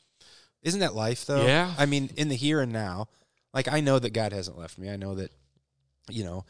Isn't 0.62 0.80
that 0.80 0.94
life 0.94 1.24
though? 1.24 1.46
Yeah. 1.46 1.72
I 1.78 1.86
mean, 1.86 2.10
in 2.18 2.28
the 2.28 2.36
here 2.36 2.60
and 2.60 2.70
now, 2.72 3.08
like 3.54 3.66
I 3.66 3.80
know 3.80 3.98
that 3.98 4.10
God 4.12 4.32
hasn't 4.34 4.58
left 4.58 4.76
me. 4.76 4.90
I 4.90 4.96
know 4.96 5.14
that, 5.14 5.30
you 6.10 6.22
know, 6.22 6.44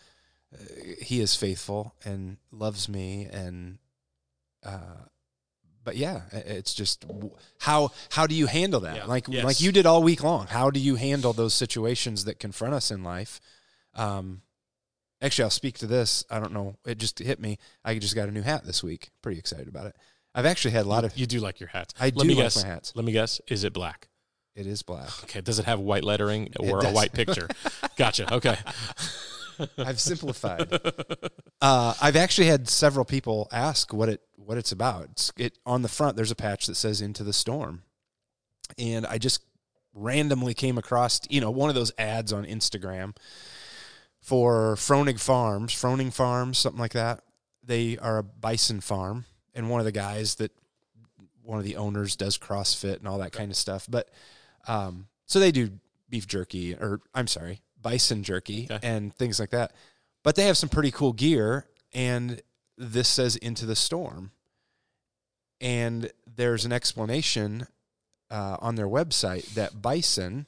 He 1.02 1.20
is 1.20 1.34
faithful 1.34 1.94
and 2.04 2.38
loves 2.50 2.88
me, 2.88 3.28
and, 3.30 3.78
uh, 4.64 5.04
but 5.84 5.96
yeah, 5.96 6.22
it's 6.32 6.74
just 6.74 7.04
how 7.58 7.90
how 8.10 8.26
do 8.26 8.34
you 8.34 8.46
handle 8.46 8.80
that? 8.80 8.96
Yeah. 8.96 9.04
Like 9.04 9.26
Yes. 9.28 9.44
like 9.44 9.60
you 9.60 9.72
did 9.72 9.84
all 9.86 10.02
week 10.02 10.22
long. 10.22 10.46
How 10.46 10.70
do 10.70 10.80
you 10.80 10.96
handle 10.96 11.32
those 11.32 11.54
situations 11.54 12.24
that 12.24 12.38
confront 12.38 12.74
us 12.74 12.90
in 12.90 13.02
life? 13.04 13.40
Um, 13.94 14.42
actually, 15.20 15.44
I'll 15.44 15.50
speak 15.50 15.78
to 15.78 15.86
this. 15.86 16.24
I 16.30 16.40
don't 16.40 16.52
know. 16.52 16.76
It 16.86 16.98
just 16.98 17.18
hit 17.18 17.40
me. 17.40 17.58
I 17.84 17.98
just 17.98 18.14
got 18.14 18.28
a 18.28 18.32
new 18.32 18.42
hat 18.42 18.64
this 18.64 18.82
week. 18.82 19.10
Pretty 19.22 19.38
excited 19.38 19.68
about 19.68 19.86
it. 19.86 19.96
I've 20.34 20.46
actually 20.46 20.72
had 20.72 20.84
a 20.86 20.88
lot 20.88 21.04
of. 21.04 21.16
you 21.16 21.26
do 21.26 21.40
like 21.40 21.58
your 21.60 21.68
hats. 21.70 21.94
I 22.00 22.06
Let 22.06 22.16
do 22.18 22.24
me 22.24 22.34
like 22.34 22.44
guess. 22.44 22.62
my 22.62 22.68
hats. 22.68 22.92
Let 22.94 23.04
me 23.04 23.12
guess. 23.12 23.40
Is 23.48 23.64
it 23.64 23.72
black? 23.72 24.08
It 24.54 24.66
is 24.66 24.82
black. 24.82 25.08
Okay. 25.24 25.40
Does 25.40 25.58
it 25.58 25.64
have 25.66 25.78
white 25.80 26.04
lettering 26.04 26.52
or 26.58 26.84
a 26.84 26.90
white 26.90 27.12
picture? 27.12 27.48
gotcha. 27.96 28.32
Okay. 28.34 28.56
I've 29.78 30.00
simplified. 30.00 30.80
Uh, 31.60 31.94
I've 32.00 32.16
actually 32.16 32.46
had 32.46 32.68
several 32.68 33.04
people 33.04 33.48
ask 33.50 33.92
what 33.92 34.08
it 34.08 34.20
what 34.36 34.58
it's 34.58 34.72
about. 34.72 35.08
It's, 35.10 35.32
it 35.36 35.58
on 35.66 35.82
the 35.82 35.88
front. 35.88 36.16
There's 36.16 36.30
a 36.30 36.36
patch 36.36 36.66
that 36.66 36.76
says 36.76 37.00
"Into 37.00 37.24
the 37.24 37.32
Storm," 37.32 37.82
and 38.78 39.04
I 39.06 39.18
just 39.18 39.42
randomly 39.92 40.54
came 40.54 40.78
across 40.78 41.20
you 41.28 41.40
know 41.40 41.50
one 41.50 41.68
of 41.68 41.74
those 41.74 41.92
ads 41.98 42.32
on 42.32 42.44
Instagram 42.44 43.16
for 44.20 44.76
Froning 44.76 45.18
Farms, 45.18 45.72
Froning 45.74 46.12
Farms, 46.12 46.58
something 46.58 46.80
like 46.80 46.92
that. 46.92 47.22
They 47.64 47.98
are 47.98 48.18
a 48.18 48.22
bison 48.22 48.80
farm, 48.80 49.24
and 49.54 49.68
one 49.68 49.80
of 49.80 49.84
the 49.84 49.92
guys 49.92 50.36
that 50.36 50.52
one 51.42 51.58
of 51.58 51.64
the 51.64 51.76
owners 51.76 52.14
does 52.14 52.36
CrossFit 52.38 52.98
and 52.98 53.08
all 53.08 53.18
that 53.18 53.32
kind 53.32 53.50
of 53.50 53.56
stuff. 53.56 53.86
But 53.90 54.10
um, 54.66 55.08
so 55.26 55.40
they 55.40 55.50
do 55.50 55.70
beef 56.08 56.26
jerky, 56.26 56.74
or 56.74 57.00
I'm 57.14 57.26
sorry, 57.26 57.62
bison 57.80 58.22
jerky 58.22 58.68
Okay. 58.70 58.86
and 58.86 59.14
things 59.14 59.38
like 59.40 59.50
that. 59.50 59.72
But 60.22 60.36
they 60.36 60.44
have 60.44 60.56
some 60.56 60.68
pretty 60.68 60.90
cool 60.90 61.12
gear, 61.12 61.66
and 61.92 62.42
this 62.76 63.08
says 63.08 63.36
"Into 63.36 63.66
the 63.66 63.76
Storm," 63.76 64.32
and 65.60 66.10
there's 66.26 66.64
an 66.64 66.72
explanation 66.72 67.66
uh, 68.30 68.56
on 68.60 68.74
their 68.74 68.86
website 68.88 69.54
that 69.54 69.80
bison, 69.80 70.46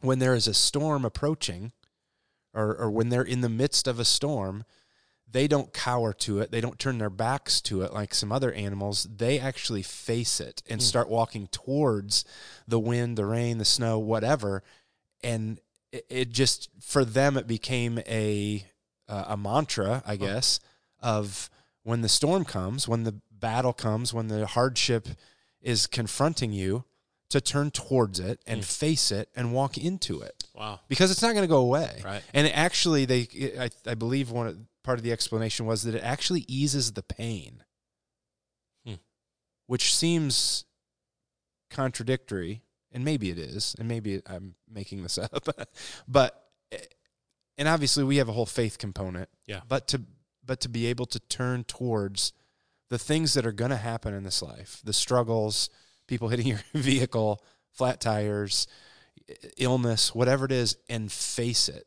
when 0.00 0.18
there 0.18 0.34
is 0.34 0.46
a 0.46 0.54
storm 0.54 1.04
approaching, 1.04 1.72
or 2.54 2.76
or 2.76 2.90
when 2.90 3.08
they're 3.08 3.22
in 3.22 3.40
the 3.40 3.48
midst 3.48 3.88
of 3.88 3.98
a 3.98 4.04
storm, 4.04 4.64
they 5.28 5.48
don't 5.48 5.72
cower 5.72 6.12
to 6.12 6.38
it. 6.40 6.50
They 6.50 6.60
don't 6.60 6.78
turn 6.78 6.98
their 6.98 7.10
backs 7.10 7.60
to 7.62 7.82
it 7.82 7.92
like 7.92 8.14
some 8.14 8.30
other 8.30 8.52
animals. 8.52 9.04
They 9.04 9.38
actually 9.40 9.82
face 9.82 10.40
it 10.40 10.62
and 10.68 10.82
start 10.82 11.08
walking 11.08 11.48
towards 11.48 12.24
the 12.68 12.78
wind, 12.78 13.18
the 13.18 13.26
rain, 13.26 13.58
the 13.58 13.64
snow, 13.64 13.98
whatever. 13.98 14.62
And 15.22 15.58
it, 15.92 16.06
it 16.08 16.30
just 16.30 16.70
for 16.80 17.04
them 17.04 17.36
it 17.36 17.46
became 17.46 17.98
a 18.06 18.64
uh, 19.08 19.24
a 19.28 19.36
mantra, 19.36 20.02
I 20.06 20.16
guess, 20.16 20.58
of 21.00 21.48
when 21.84 22.02
the 22.02 22.08
storm 22.08 22.44
comes, 22.44 22.88
when 22.88 23.04
the 23.04 23.20
battle 23.30 23.72
comes, 23.72 24.12
when 24.12 24.26
the 24.28 24.46
hardship 24.46 25.06
is 25.60 25.86
confronting 25.86 26.52
you, 26.52 26.84
to 27.30 27.40
turn 27.40 27.70
towards 27.70 28.18
it 28.20 28.40
and 28.46 28.64
face 28.64 29.10
it 29.12 29.28
and 29.36 29.52
walk 29.52 29.76
into 29.78 30.20
it 30.20 30.44
Wow. 30.54 30.80
because 30.88 31.10
it's 31.10 31.22
not 31.22 31.32
going 31.32 31.42
to 31.42 31.48
go 31.48 31.58
away. 31.58 32.00
Right. 32.04 32.22
And 32.34 32.46
actually, 32.48 33.04
they, 33.04 33.28
I, 33.58 33.70
I 33.90 33.94
believe 33.94 34.30
one 34.30 34.46
of, 34.48 34.58
part 34.84 34.98
of 34.98 35.04
the 35.04 35.12
explanation 35.12 35.66
was 35.66 35.82
that 35.84 35.94
it 35.94 36.02
actually 36.02 36.44
eases 36.48 36.92
the 36.92 37.02
pain, 37.02 37.62
Hmm. 38.84 38.94
which 39.66 39.94
seems 39.94 40.64
contradictory, 41.70 42.62
and 42.96 43.04
maybe 43.04 43.28
it 43.28 43.38
is, 43.38 43.76
and 43.78 43.86
maybe 43.86 44.22
I'm 44.26 44.54
making 44.72 45.02
this 45.02 45.18
up, 45.32 45.46
but 46.08 46.46
eh, 46.72 46.78
and 47.58 47.68
obviously 47.68 48.02
we 48.04 48.16
have 48.16 48.30
a 48.30 48.32
whole 48.32 48.46
faith 48.46 48.78
component. 48.78 49.28
Yeah. 49.46 49.60
But 49.68 49.86
to 49.88 50.00
but 50.44 50.60
to 50.60 50.70
be 50.70 50.86
able 50.86 51.04
to 51.06 51.20
turn 51.20 51.64
towards 51.64 52.32
the 52.88 52.98
things 52.98 53.34
that 53.34 53.44
are 53.44 53.52
going 53.52 53.70
to 53.70 53.76
happen 53.76 54.14
in 54.14 54.22
this 54.22 54.40
life, 54.40 54.80
the 54.82 54.94
struggles, 54.94 55.68
people 56.06 56.28
hitting 56.28 56.46
your 56.46 56.60
vehicle, 56.72 57.44
flat 57.70 58.00
tires, 58.00 58.66
illness, 59.58 60.14
whatever 60.14 60.46
it 60.46 60.52
is, 60.52 60.78
and 60.88 61.12
face 61.12 61.68
it. 61.68 61.86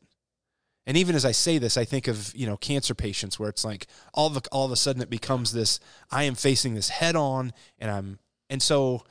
And 0.86 0.96
even 0.96 1.16
as 1.16 1.24
I 1.24 1.32
say 1.32 1.58
this, 1.58 1.76
I 1.76 1.84
think 1.84 2.06
of 2.06 2.32
you 2.36 2.46
know 2.46 2.56
cancer 2.56 2.94
patients 2.94 3.36
where 3.36 3.48
it's 3.48 3.64
like 3.64 3.88
all 4.14 4.28
of 4.28 4.36
a, 4.36 4.42
all 4.52 4.64
of 4.64 4.70
a 4.70 4.76
sudden 4.76 5.02
it 5.02 5.10
becomes 5.10 5.50
this. 5.52 5.80
I 6.08 6.22
am 6.22 6.36
facing 6.36 6.76
this 6.76 6.88
head 6.88 7.16
on, 7.16 7.52
and 7.80 7.90
I'm 7.90 8.20
and 8.48 8.62
so, 8.62 9.02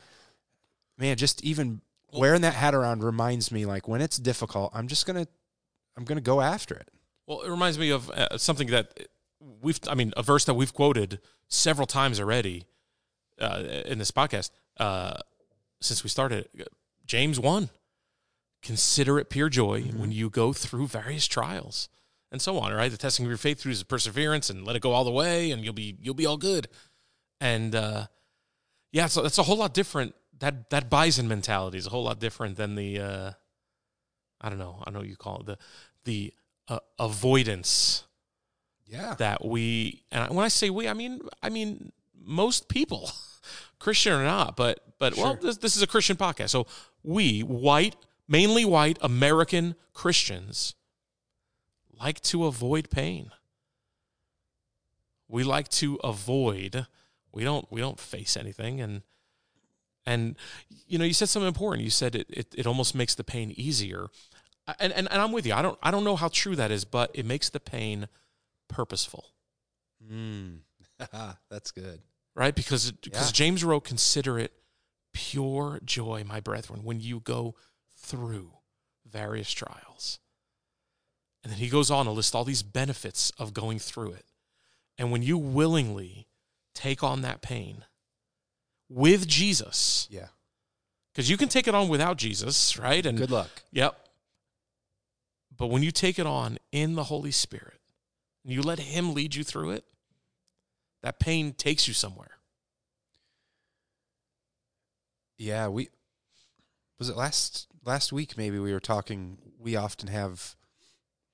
man, 0.97 1.17
just 1.17 1.43
even 1.43 1.81
wearing 2.11 2.41
that 2.41 2.53
hat 2.53 2.73
around 2.73 3.03
reminds 3.03 3.51
me 3.51 3.65
like 3.65 3.87
when 3.87 4.01
it's 4.01 4.17
difficult, 4.17 4.71
I'm 4.73 4.87
just 4.87 5.05
gonna 5.05 5.27
I'm 5.97 6.05
gonna 6.05 6.21
go 6.21 6.41
after 6.41 6.75
it. 6.75 6.89
Well, 7.27 7.41
it 7.41 7.49
reminds 7.49 7.77
me 7.77 7.91
of 7.91 8.09
uh, 8.09 8.37
something 8.37 8.67
that 8.69 9.07
we've, 9.61 9.79
I 9.87 9.95
mean, 9.95 10.13
a 10.17 10.23
verse 10.23 10.45
that 10.45 10.55
we've 10.55 10.73
quoted 10.73 11.19
several 11.47 11.85
times 11.85 12.19
already 12.19 12.65
uh, 13.39 13.63
in 13.85 13.99
this 13.99 14.11
podcast 14.11 14.49
uh, 14.79 15.19
since 15.81 16.03
we 16.03 16.09
started. 16.09 16.49
James 17.05 17.39
1 17.39 17.69
Consider 18.61 19.19
it 19.19 19.29
pure 19.29 19.47
joy 19.47 19.83
when 19.95 20.11
you 20.11 20.29
go 20.29 20.51
through 20.51 20.87
various 20.87 21.27
trials 21.27 21.87
and 22.29 22.41
so 22.41 22.57
on, 22.57 22.73
right? 22.73 22.91
The 22.91 22.97
testing 22.97 23.25
of 23.25 23.29
your 23.29 23.37
faith 23.37 23.61
through 23.61 23.75
perseverance 23.87 24.49
and 24.49 24.65
let 24.65 24.75
it 24.75 24.81
go 24.81 24.91
all 24.91 25.05
the 25.05 25.11
way 25.11 25.51
and 25.51 25.63
you'll 25.63 25.73
be, 25.73 25.95
you'll 26.01 26.13
be 26.13 26.25
all 26.25 26.35
good. 26.35 26.67
And, 27.39 27.73
uh, 27.73 28.07
yeah, 28.91 29.07
so 29.07 29.21
that's 29.21 29.37
a 29.37 29.43
whole 29.43 29.55
lot 29.55 29.73
different. 29.73 30.13
That, 30.39 30.69
that 30.69 30.89
bison 30.89 31.27
mentality 31.27 31.77
is 31.77 31.85
a 31.87 31.89
whole 31.89 32.03
lot 32.03 32.19
different 32.19 32.55
than 32.55 32.75
the, 32.75 32.99
uh, 32.99 33.31
I 34.41 34.49
don't 34.49 34.59
know, 34.59 34.81
I 34.85 34.91
know 34.91 34.99
what 34.99 35.07
you 35.07 35.15
call 35.17 35.41
it 35.41 35.45
the, 35.47 35.57
the 36.05 36.33
uh, 36.69 36.79
avoidance 36.97 38.03
Yeah. 38.85 39.15
that 39.15 39.43
we 39.43 40.03
and 40.11 40.33
when 40.35 40.45
I 40.45 40.47
say 40.49 40.69
we, 40.69 40.87
I 40.87 40.93
mean 40.93 41.21
I 41.43 41.49
mean 41.49 41.91
most 42.23 42.69
people, 42.69 43.11
Christian 43.79 44.13
or 44.13 44.23
not, 44.23 44.55
but 44.55 44.79
but 44.99 45.15
well, 45.17 45.35
this, 45.35 45.57
this 45.57 45.75
is 45.75 45.81
a 45.81 45.87
Christian 45.87 46.15
podcast, 46.17 46.49
so 46.49 46.67
we 47.03 47.41
white, 47.41 47.95
mainly 48.27 48.65
white 48.65 48.97
American 49.01 49.75
Christians, 49.93 50.75
like 51.99 52.19
to 52.21 52.45
avoid 52.45 52.89
pain. 52.89 53.31
We 55.27 55.43
like 55.43 55.69
to 55.69 55.95
avoid. 56.03 56.87
We 57.31 57.43
don't. 57.43 57.65
We 57.71 57.79
don't 57.81 57.99
face 57.99 58.35
anything, 58.35 58.81
and 58.81 59.03
and 60.11 60.35
you 60.87 60.97
know, 60.97 61.05
you 61.05 61.13
said 61.13 61.29
something 61.29 61.47
important. 61.47 61.83
You 61.83 61.89
said 61.91 62.15
it. 62.15 62.27
It, 62.29 62.47
it 62.57 62.65
almost 62.67 62.93
makes 62.95 63.15
the 63.15 63.23
pain 63.23 63.53
easier, 63.55 64.07
and, 64.79 64.91
and 64.93 65.07
and 65.11 65.21
I'm 65.21 65.31
with 65.31 65.45
you. 65.45 65.53
I 65.53 65.61
don't. 65.61 65.77
I 65.83 65.91
don't 65.91 66.03
know 66.03 66.15
how 66.15 66.29
true 66.29 66.55
that 66.55 66.71
is, 66.71 66.85
but 66.85 67.11
it 67.13 67.25
makes 67.25 67.49
the 67.49 67.59
pain 67.59 68.07
purposeful, 68.67 69.25
Mm. 70.11 70.59
That's 71.49 71.71
good. 71.71 72.01
right? 72.35 72.55
Because 72.55 72.91
because 72.91 73.29
Yeah. 73.29 73.33
James 73.33 73.63
wrote, 73.63 73.83
"Consider 73.83 74.37
it 74.39 74.53
pure 75.13 75.79
joy, 75.83 76.23
my 76.25 76.39
brethren, 76.39 76.83
when 76.83 76.99
you 77.01 77.19
go 77.19 77.55
through 77.97 78.51
various 79.05 79.51
trials." 79.51 80.19
And 81.43 81.51
then 81.53 81.59
he 81.59 81.69
goes 81.69 81.89
on 81.89 82.05
to 82.05 82.11
list 82.11 82.35
all 82.35 82.43
these 82.43 82.63
benefits 82.63 83.31
of 83.39 83.53
going 83.53 83.79
through 83.79 84.11
it. 84.11 84.25
And 84.97 85.09
when 85.11 85.23
you 85.23 85.37
willingly 85.37 86.27
take 86.75 87.01
on 87.01 87.21
that 87.21 87.41
pain 87.41 87.85
with 88.89 89.27
Jesus, 89.27 90.07
Yeah. 90.09 90.27
because 91.13 91.29
you 91.29 91.37
can 91.37 91.47
take 91.47 91.67
it 91.67 91.75
on 91.75 91.87
without 91.89 92.17
Jesus, 92.17 92.77
right? 92.77 93.05
And 93.05 93.17
Good 93.17 93.31
luck. 93.31 93.49
Yep. 93.71 93.95
But 95.55 95.67
when 95.67 95.83
you 95.83 95.91
take 95.91 96.17
it 96.17 96.25
on 96.25 96.57
in 96.71 96.95
the 96.95 97.05
Holy 97.05 97.31
Spirit 97.31 97.79
and 98.43 98.53
you 98.53 98.61
let 98.61 98.79
Him 98.79 99.13
lead 99.13 99.35
you 99.35 99.43
through 99.43 99.71
it, 99.71 99.85
that 101.01 101.19
pain 101.19 101.53
takes 101.53 101.87
you 101.87 101.93
somewhere. 101.93 102.37
Yeah, 105.37 105.67
we 105.69 105.89
was 106.97 107.09
it 107.09 107.15
last 107.15 107.67
last 107.85 108.11
week 108.11 108.37
maybe 108.37 108.59
we 108.59 108.73
were 108.73 108.79
talking 108.81 109.37
we 109.57 109.75
often 109.77 110.09
have 110.09 110.55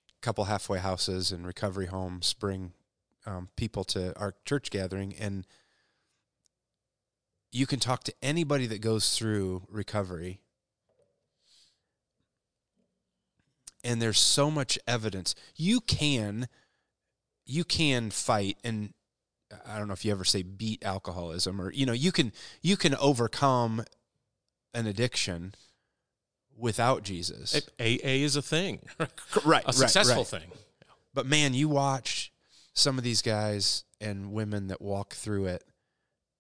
a 0.10 0.22
couple 0.22 0.44
halfway 0.46 0.78
houses 0.80 1.32
and 1.32 1.46
recovery 1.46 1.88
homes 1.88 2.34
bring 2.34 2.74
um, 3.26 3.50
people 3.56 3.84
to 3.86 4.16
our 4.20 4.36
church 4.46 4.70
gathering 4.70 5.16
and 5.20 5.48
you 7.56 7.66
can 7.66 7.80
talk 7.80 8.04
to 8.04 8.14
anybody 8.22 8.68
that 8.68 8.82
goes 8.82 9.18
through 9.18 9.64
recovery 9.70 10.42
and 13.84 14.02
there's 14.02 14.20
so 14.20 14.52
much 14.52 14.78
evidence 14.86 15.36
you 15.56 15.80
can 15.80 16.48
you 17.46 17.64
can 17.64 18.10
fight 18.10 18.58
and 18.64 18.94
I 19.66 19.78
don't 19.78 19.88
know 19.88 19.94
if 19.94 20.04
you 20.04 20.12
ever 20.12 20.26
say 20.26 20.42
beat 20.44 20.84
alcoholism 20.84 21.62
or 21.62 21.72
you 21.72 21.86
know 21.86 21.94
you 21.94 22.12
can 22.12 22.34
you 22.62 22.76
can 22.76 22.94
overcome 22.96 23.86
an 24.74 24.86
addiction 24.88 25.56
without 26.58 27.04
Jesus. 27.04 27.56
AA 27.80 28.26
is 28.26 28.36
a 28.36 28.42
thing, 28.42 28.80
right, 29.46 29.64
a 29.66 29.72
successful 29.72 30.24
thing. 30.26 30.52
But 31.14 31.26
man, 31.26 31.54
you 31.54 31.70
watch 31.70 32.34
some 32.74 32.98
of 32.98 33.04
these 33.04 33.22
guys 33.22 33.86
and 34.02 34.34
women 34.34 34.68
that 34.68 34.82
walk 34.82 35.14
through 35.14 35.46
it 35.46 35.64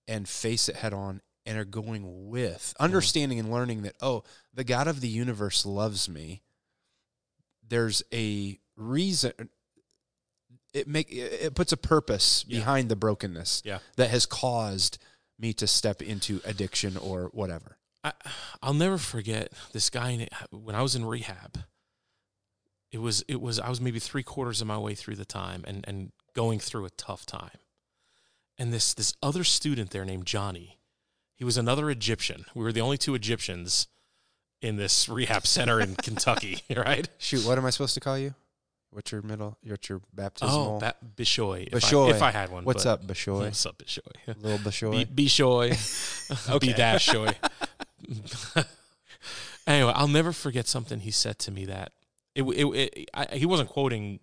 and 0.07 0.27
face 0.27 0.69
it 0.69 0.75
head 0.77 0.93
on 0.93 1.21
and 1.45 1.57
are 1.57 1.65
going 1.65 2.27
with 2.29 2.73
understanding 2.79 3.39
and 3.39 3.51
learning 3.51 3.83
that 3.83 3.95
oh, 4.01 4.23
the 4.53 4.63
God 4.63 4.87
of 4.87 5.01
the 5.01 5.07
universe 5.07 5.65
loves 5.65 6.09
me. 6.09 6.41
There's 7.67 8.03
a 8.13 8.59
reason 8.75 9.31
it 10.73 10.87
make 10.87 11.07
it 11.11 11.55
puts 11.55 11.71
a 11.71 11.77
purpose 11.77 12.43
Yeah. 12.47 12.59
behind 12.59 12.89
the 12.89 12.95
brokenness 12.95 13.61
Yeah. 13.65 13.79
that 13.95 14.09
has 14.09 14.25
caused 14.25 14.97
me 15.39 15.53
to 15.53 15.67
step 15.67 16.01
into 16.01 16.41
addiction 16.45 16.97
or 16.97 17.25
whatever. 17.33 17.77
I, 18.03 18.13
I'll 18.61 18.73
never 18.73 18.97
forget 18.97 19.51
this 19.71 19.89
guy 19.89 20.11
in, 20.11 20.27
when 20.51 20.75
I 20.75 20.81
was 20.81 20.95
in 20.95 21.05
rehab. 21.05 21.59
It 22.91 22.99
was 22.99 23.23
it 23.27 23.41
was 23.41 23.59
I 23.59 23.69
was 23.69 23.81
maybe 23.81 23.99
three 23.99 24.23
quarters 24.23 24.61
of 24.61 24.67
my 24.67 24.77
way 24.77 24.95
through 24.95 25.15
the 25.15 25.25
time 25.25 25.63
and 25.67 25.83
and 25.87 26.11
going 26.33 26.59
through 26.59 26.85
a 26.85 26.89
tough 26.91 27.25
time, 27.25 27.57
and 28.57 28.73
this 28.73 28.93
this 28.93 29.13
other 29.21 29.43
student 29.43 29.91
there 29.91 30.05
named 30.05 30.25
Johnny, 30.25 30.79
he 31.35 31.43
was 31.43 31.57
another 31.57 31.89
Egyptian. 31.89 32.45
We 32.53 32.63
were 32.63 32.71
the 32.71 32.81
only 32.81 32.97
two 32.97 33.15
Egyptians 33.15 33.87
in 34.61 34.77
this 34.77 35.09
rehab 35.09 35.45
center 35.45 35.79
in 35.79 35.95
Kentucky, 35.95 36.61
right? 36.75 37.07
Shoot, 37.17 37.45
what 37.45 37.57
am 37.57 37.65
I 37.65 37.69
supposed 37.69 37.93
to 37.95 37.99
call 37.99 38.17
you? 38.17 38.33
What's 38.91 39.11
your 39.11 39.21
middle? 39.21 39.57
What's 39.61 39.89
your 39.89 40.01
baptismal? 40.13 40.75
Oh, 40.75 40.79
ba- 40.79 40.95
Bishoy. 41.17 41.67
If, 41.67 41.73
Bishoy. 41.73 42.13
I, 42.13 42.15
if 42.15 42.21
I 42.21 42.31
had 42.31 42.49
one. 42.49 42.63
What's 42.63 42.85
up, 42.85 43.05
Bishoy? 43.05 43.41
What's 43.41 43.65
up, 43.65 43.77
Bishoy? 43.77 43.99
Little 44.41 44.57
Bashoy. 44.59 45.13
Be, 45.13 45.25
Bishoy. 45.27 46.49
Okay. 46.49 46.71
Dash 46.71 47.09
shoy. 47.09 47.35
anyway, 49.67 49.91
I'll 49.93 50.07
never 50.07 50.31
forget 50.31 50.67
something 50.67 51.01
he 51.01 51.11
said 51.11 51.39
to 51.39 51.51
me 51.51 51.65
that 51.65 51.91
it, 52.35 52.43
it, 52.43 52.65
it 52.65 53.09
I, 53.13 53.25
he 53.35 53.45
wasn't 53.45 53.69
quoting 53.69 54.19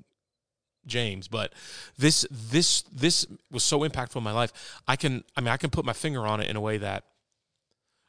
James, 0.86 1.28
but 1.28 1.52
this 1.96 2.26
this 2.30 2.82
this 2.92 3.26
was 3.50 3.62
so 3.62 3.80
impactful 3.80 4.16
in 4.16 4.22
my 4.24 4.32
life. 4.32 4.52
I 4.88 4.96
can 4.96 5.24
I 5.36 5.40
mean 5.40 5.48
I 5.48 5.56
can 5.56 5.70
put 5.70 5.84
my 5.84 5.92
finger 5.92 6.26
on 6.26 6.40
it 6.40 6.48
in 6.50 6.56
a 6.56 6.60
way 6.60 6.78
that 6.78 7.04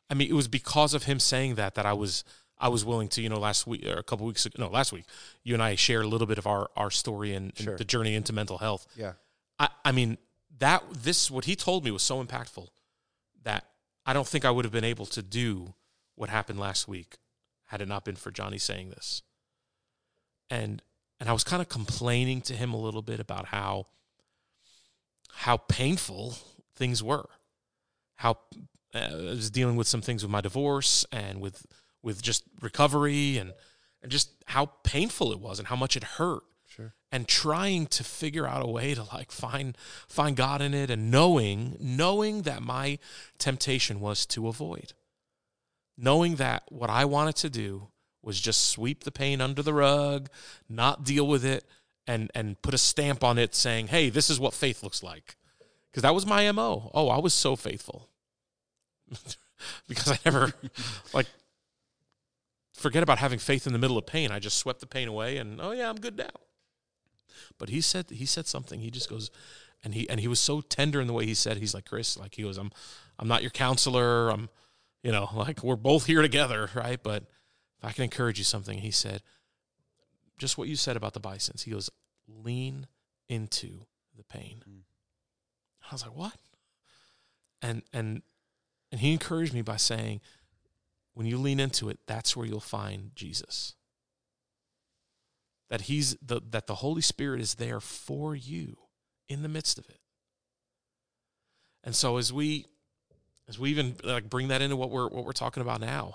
I 0.10 0.14
mean 0.16 0.30
it 0.30 0.34
was 0.34 0.48
because 0.48 0.94
of 0.94 1.04
him 1.04 1.20
saying 1.20 1.56
that 1.56 1.76
that 1.76 1.86
I 1.86 1.94
was 1.94 2.24
I 2.58 2.70
was 2.70 2.84
willing 2.86 3.10
to 3.10 3.22
you 3.22 3.30
know 3.30 3.40
last 3.40 3.68
week 3.68 3.86
or 3.86 3.94
a 3.98 4.04
couple 4.04 4.26
weeks 4.26 4.46
ago 4.46 4.56
no 4.58 4.70
last 4.70 4.92
week 4.94 5.06
you 5.44 5.54
and 5.54 5.62
I 5.62 5.76
shared 5.76 6.06
a 6.06 6.08
little 6.08 6.28
bit 6.28 6.38
of 6.38 6.48
our 6.48 6.70
our 6.76 6.90
story 6.92 7.34
and, 7.34 7.54
and 7.58 7.66
Sure. 7.66 7.78
the 7.78 7.86
journey 7.86 8.16
into 8.16 8.34
mental 8.34 8.58
health. 8.58 8.88
yeah. 8.96 9.14
I, 9.60 9.70
I 9.86 9.92
mean 9.92 10.18
that 10.60 10.84
this 10.94 11.30
what 11.30 11.46
he 11.46 11.56
told 11.56 11.84
me 11.86 11.92
was 11.92 12.04
so 12.04 12.24
impactful 12.24 12.68
that 13.44 13.66
I 14.06 14.14
don't 14.14 14.28
think 14.28 14.46
I 14.46 14.52
would 14.52 14.66
have 14.66 14.72
been 14.72 14.84
able 14.84 15.06
to 15.08 15.22
do 15.22 15.74
what 16.16 16.30
happened 16.30 16.60
last 16.60 16.88
week 16.88 17.18
had 17.68 17.82
it 17.82 17.88
not 17.88 18.04
been 18.06 18.16
for 18.16 18.32
Johnny 18.32 18.58
saying 18.60 18.90
this. 18.90 19.22
And 20.50 20.82
and 21.24 21.30
I 21.30 21.32
was 21.34 21.46
kind 21.46 21.62
of 21.62 21.70
complaining 21.70 22.42
to 22.42 22.54
him 22.54 22.74
a 22.74 22.78
little 22.78 23.02
bit 23.02 23.22
about 23.22 23.46
how 23.46 23.88
how 25.32 25.56
painful 25.56 26.36
things 26.76 27.02
were. 27.02 27.30
How 28.16 28.40
uh, 28.94 28.98
I 28.98 29.14
was 29.16 29.50
dealing 29.50 29.78
with 29.78 29.88
some 29.88 30.02
things 30.02 30.22
with 30.22 30.30
my 30.30 30.42
divorce 30.42 31.06
and 31.14 31.40
with 31.40 31.66
with 32.02 32.22
just 32.22 32.44
recovery 32.60 33.38
and 33.38 33.54
and 34.02 34.12
just 34.12 34.32
how 34.48 34.66
painful 34.84 35.32
it 35.32 35.40
was 35.40 35.60
and 35.60 35.70
how 35.70 35.78
much 35.78 35.96
it 35.96 36.04
hurt 36.04 36.44
Sure. 36.68 36.94
and 37.10 37.26
trying 37.26 37.88
to 37.88 38.04
figure 38.04 38.46
out 38.46 38.62
a 38.62 38.68
way 38.68 38.94
to 38.94 39.04
like 39.04 39.32
find 39.32 39.78
find 40.10 40.36
God 40.36 40.62
in 40.62 40.74
it 40.74 40.90
and 40.90 41.10
knowing 41.10 41.78
knowing 41.80 42.42
that 42.42 42.62
my 42.62 43.00
temptation 43.38 44.02
was 44.02 44.26
to 44.26 44.50
avoid 44.50 44.92
knowing 45.96 46.36
that 46.36 46.64
what 46.68 46.90
I 46.90 47.06
wanted 47.06 47.38
to 47.38 47.50
do 47.50 47.93
was 48.24 48.40
just 48.40 48.70
sweep 48.70 49.04
the 49.04 49.12
pain 49.12 49.42
under 49.42 49.62
the 49.62 49.74
rug 49.74 50.30
not 50.70 51.04
deal 51.04 51.28
with 51.28 51.46
it 51.46 51.66
and 52.08 52.32
and 52.36 52.62
put 52.62 52.74
a 52.74 52.78
stamp 52.78 53.24
on 53.24 53.38
it 53.38 53.54
saying 53.54 53.88
hey 53.88 54.10
this 54.10 54.30
is 54.30 54.40
what 54.40 54.54
faith 54.54 54.84
looks 54.84 55.04
like 55.04 55.36
because 55.92 56.04
that 56.04 56.14
was 56.14 56.26
my 56.26 56.50
MO 56.52 56.92
oh 56.94 57.10
I 57.10 57.20
was 57.20 57.34
so 57.34 57.56
faithful 57.56 58.10
because 59.88 60.12
I 60.12 60.18
never 60.26 60.54
like 61.14 61.28
forget 62.74 63.04
about 63.04 63.20
having 63.20 63.40
faith 63.40 63.68
in 63.68 63.74
the 63.74 63.80
middle 63.80 63.98
of 63.98 64.06
pain 64.06 64.32
I 64.32 64.40
just 64.40 64.58
swept 64.58 64.80
the 64.80 64.88
pain 64.88 65.08
away 65.08 65.38
and 65.38 65.60
oh 65.62 65.72
yeah 65.72 65.90
I'm 65.90 65.98
good 65.98 66.18
now 66.18 66.32
but 67.58 67.70
he 67.70 67.82
said 67.82 68.10
he 68.10 68.26
said 68.26 68.48
something. 68.48 68.80
He 68.80 68.92
just 68.92 69.10
goes, 69.10 69.32
and 69.84 69.94
he 69.94 70.10
and 70.10 70.20
he 70.20 70.28
was 70.28 70.40
so 70.40 70.62
tender 70.62 71.02
in 71.02 71.08
the 71.08 71.14
way 71.14 71.26
he 71.26 71.34
said. 71.34 71.58
He's 71.58 71.74
like 71.74 71.86
Chris, 71.86 72.18
like 72.18 72.36
he 72.36 72.44
goes, 72.44 72.58
I'm 72.58 72.72
I'm 73.20 73.28
not 73.28 73.42
your 73.42 73.52
counselor. 73.52 74.30
I'm, 74.30 74.50
you 75.04 75.12
know, 75.12 75.30
like 75.34 75.64
we're 75.64 75.76
both 75.76 76.06
here 76.06 76.22
together, 76.22 76.70
right? 76.76 77.02
But 77.02 77.24
I 77.84 77.92
can 77.92 78.04
encourage 78.04 78.38
you 78.38 78.44
something, 78.44 78.80
he 78.80 78.92
said, 78.92 79.22
just 80.38 80.58
what 80.58 80.68
you 80.68 80.76
said 80.76 80.98
about 80.98 81.14
the 81.14 81.20
bisons. 81.20 81.64
He 81.64 81.72
goes, 81.72 81.90
lean 82.28 82.88
into 83.30 83.86
the 84.16 84.24
pain. 84.24 84.64
Mm. 84.68 84.82
I 85.90 85.94
was 85.94 86.04
like, 86.04 86.16
what? 86.16 86.38
And 87.62 87.84
and 87.92 88.22
and 88.92 89.02
he 89.02 89.12
encouraged 89.12 89.54
me 89.54 89.62
by 89.62 89.78
saying, 89.78 90.22
when 91.14 91.28
you 91.28 91.38
lean 91.38 91.60
into 91.60 91.90
it, 91.90 92.00
that's 92.08 92.36
where 92.36 92.46
you'll 92.46 92.60
find 92.60 93.12
Jesus 93.16 93.76
that 95.74 95.82
he's 95.82 96.16
the 96.22 96.40
that 96.52 96.68
the 96.68 96.76
holy 96.76 97.02
spirit 97.02 97.42
is 97.42 97.56
there 97.56 97.80
for 97.80 98.36
you 98.36 98.78
in 99.28 99.42
the 99.42 99.50
midst 99.50 99.80
of 99.80 99.90
it 99.90 99.98
and 101.84 101.96
so 101.96 102.18
as 102.18 102.32
we 102.32 102.68
as 103.48 103.58
we 103.58 103.72
even 103.72 103.96
like 104.04 104.30
bring 104.30 104.50
that 104.50 104.62
into 104.62 104.76
what 104.76 104.92
we're 104.92 105.08
what 105.08 105.26
we're 105.26 105.32
talking 105.32 105.62
about 105.62 105.82
now 105.82 106.14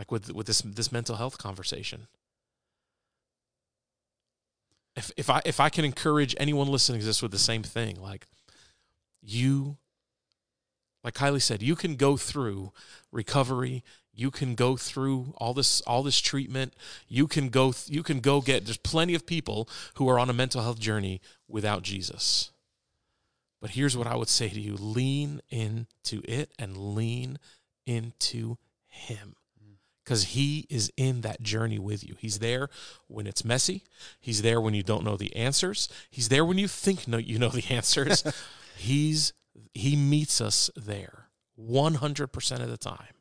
like 0.00 0.10
with 0.10 0.32
with 0.32 0.46
this 0.46 0.62
this 0.62 0.90
mental 0.90 1.16
health 1.16 1.36
conversation. 1.36 2.06
If 4.96 5.12
if 5.18 5.28
i 5.28 5.42
if 5.44 5.60
i 5.60 5.68
can 5.68 5.84
encourage 5.84 6.34
anyone 6.38 6.68
listening 6.68 7.00
to 7.00 7.06
this 7.06 7.20
with 7.20 7.32
the 7.32 7.38
same 7.38 7.62
thing 7.62 8.00
like 8.00 8.26
you 9.20 9.76
like 11.04 11.12
kylie 11.12 11.42
said 11.42 11.60
you 11.60 11.76
can 11.76 11.96
go 11.96 12.16
through 12.16 12.72
recovery. 13.12 13.84
You 14.14 14.30
can 14.30 14.54
go 14.54 14.78
through 14.78 15.34
all 15.36 15.52
this 15.52 15.82
all 15.82 16.02
this 16.02 16.18
treatment. 16.18 16.72
You 17.06 17.26
can 17.26 17.50
go 17.50 17.72
th- 17.72 17.90
you 17.94 18.02
can 18.02 18.20
go 18.20 18.40
get 18.40 18.64
there's 18.64 18.78
plenty 18.78 19.14
of 19.14 19.26
people 19.26 19.68
who 19.94 20.08
are 20.08 20.18
on 20.18 20.30
a 20.30 20.34
mental 20.42 20.62
health 20.62 20.80
journey 20.80 21.20
without 21.46 21.82
jesus. 21.82 22.52
But 23.60 23.70
here's 23.70 23.98
what 23.98 24.06
i 24.06 24.16
would 24.16 24.30
say 24.30 24.48
to 24.48 24.60
you. 24.60 24.76
Lean 24.76 25.42
into 25.50 26.22
it 26.24 26.52
and 26.58 26.94
lean 26.96 27.38
into 27.84 28.56
him 28.88 29.36
because 30.04 30.24
he 30.24 30.66
is 30.70 30.90
in 30.96 31.20
that 31.20 31.42
journey 31.42 31.78
with 31.78 32.06
you 32.06 32.14
he's 32.18 32.38
there 32.38 32.68
when 33.06 33.26
it's 33.26 33.44
messy 33.44 33.84
he's 34.20 34.42
there 34.42 34.60
when 34.60 34.74
you 34.74 34.82
don't 34.82 35.04
know 35.04 35.16
the 35.16 35.34
answers 35.36 35.88
he's 36.10 36.28
there 36.28 36.44
when 36.44 36.58
you 36.58 36.68
think 36.68 37.06
no, 37.06 37.16
you 37.16 37.38
know 37.38 37.48
the 37.48 37.72
answers 37.72 38.24
he's 38.76 39.32
he 39.74 39.96
meets 39.96 40.40
us 40.40 40.70
there 40.76 41.28
100% 41.58 42.60
of 42.60 42.70
the 42.70 42.76
time 42.78 43.14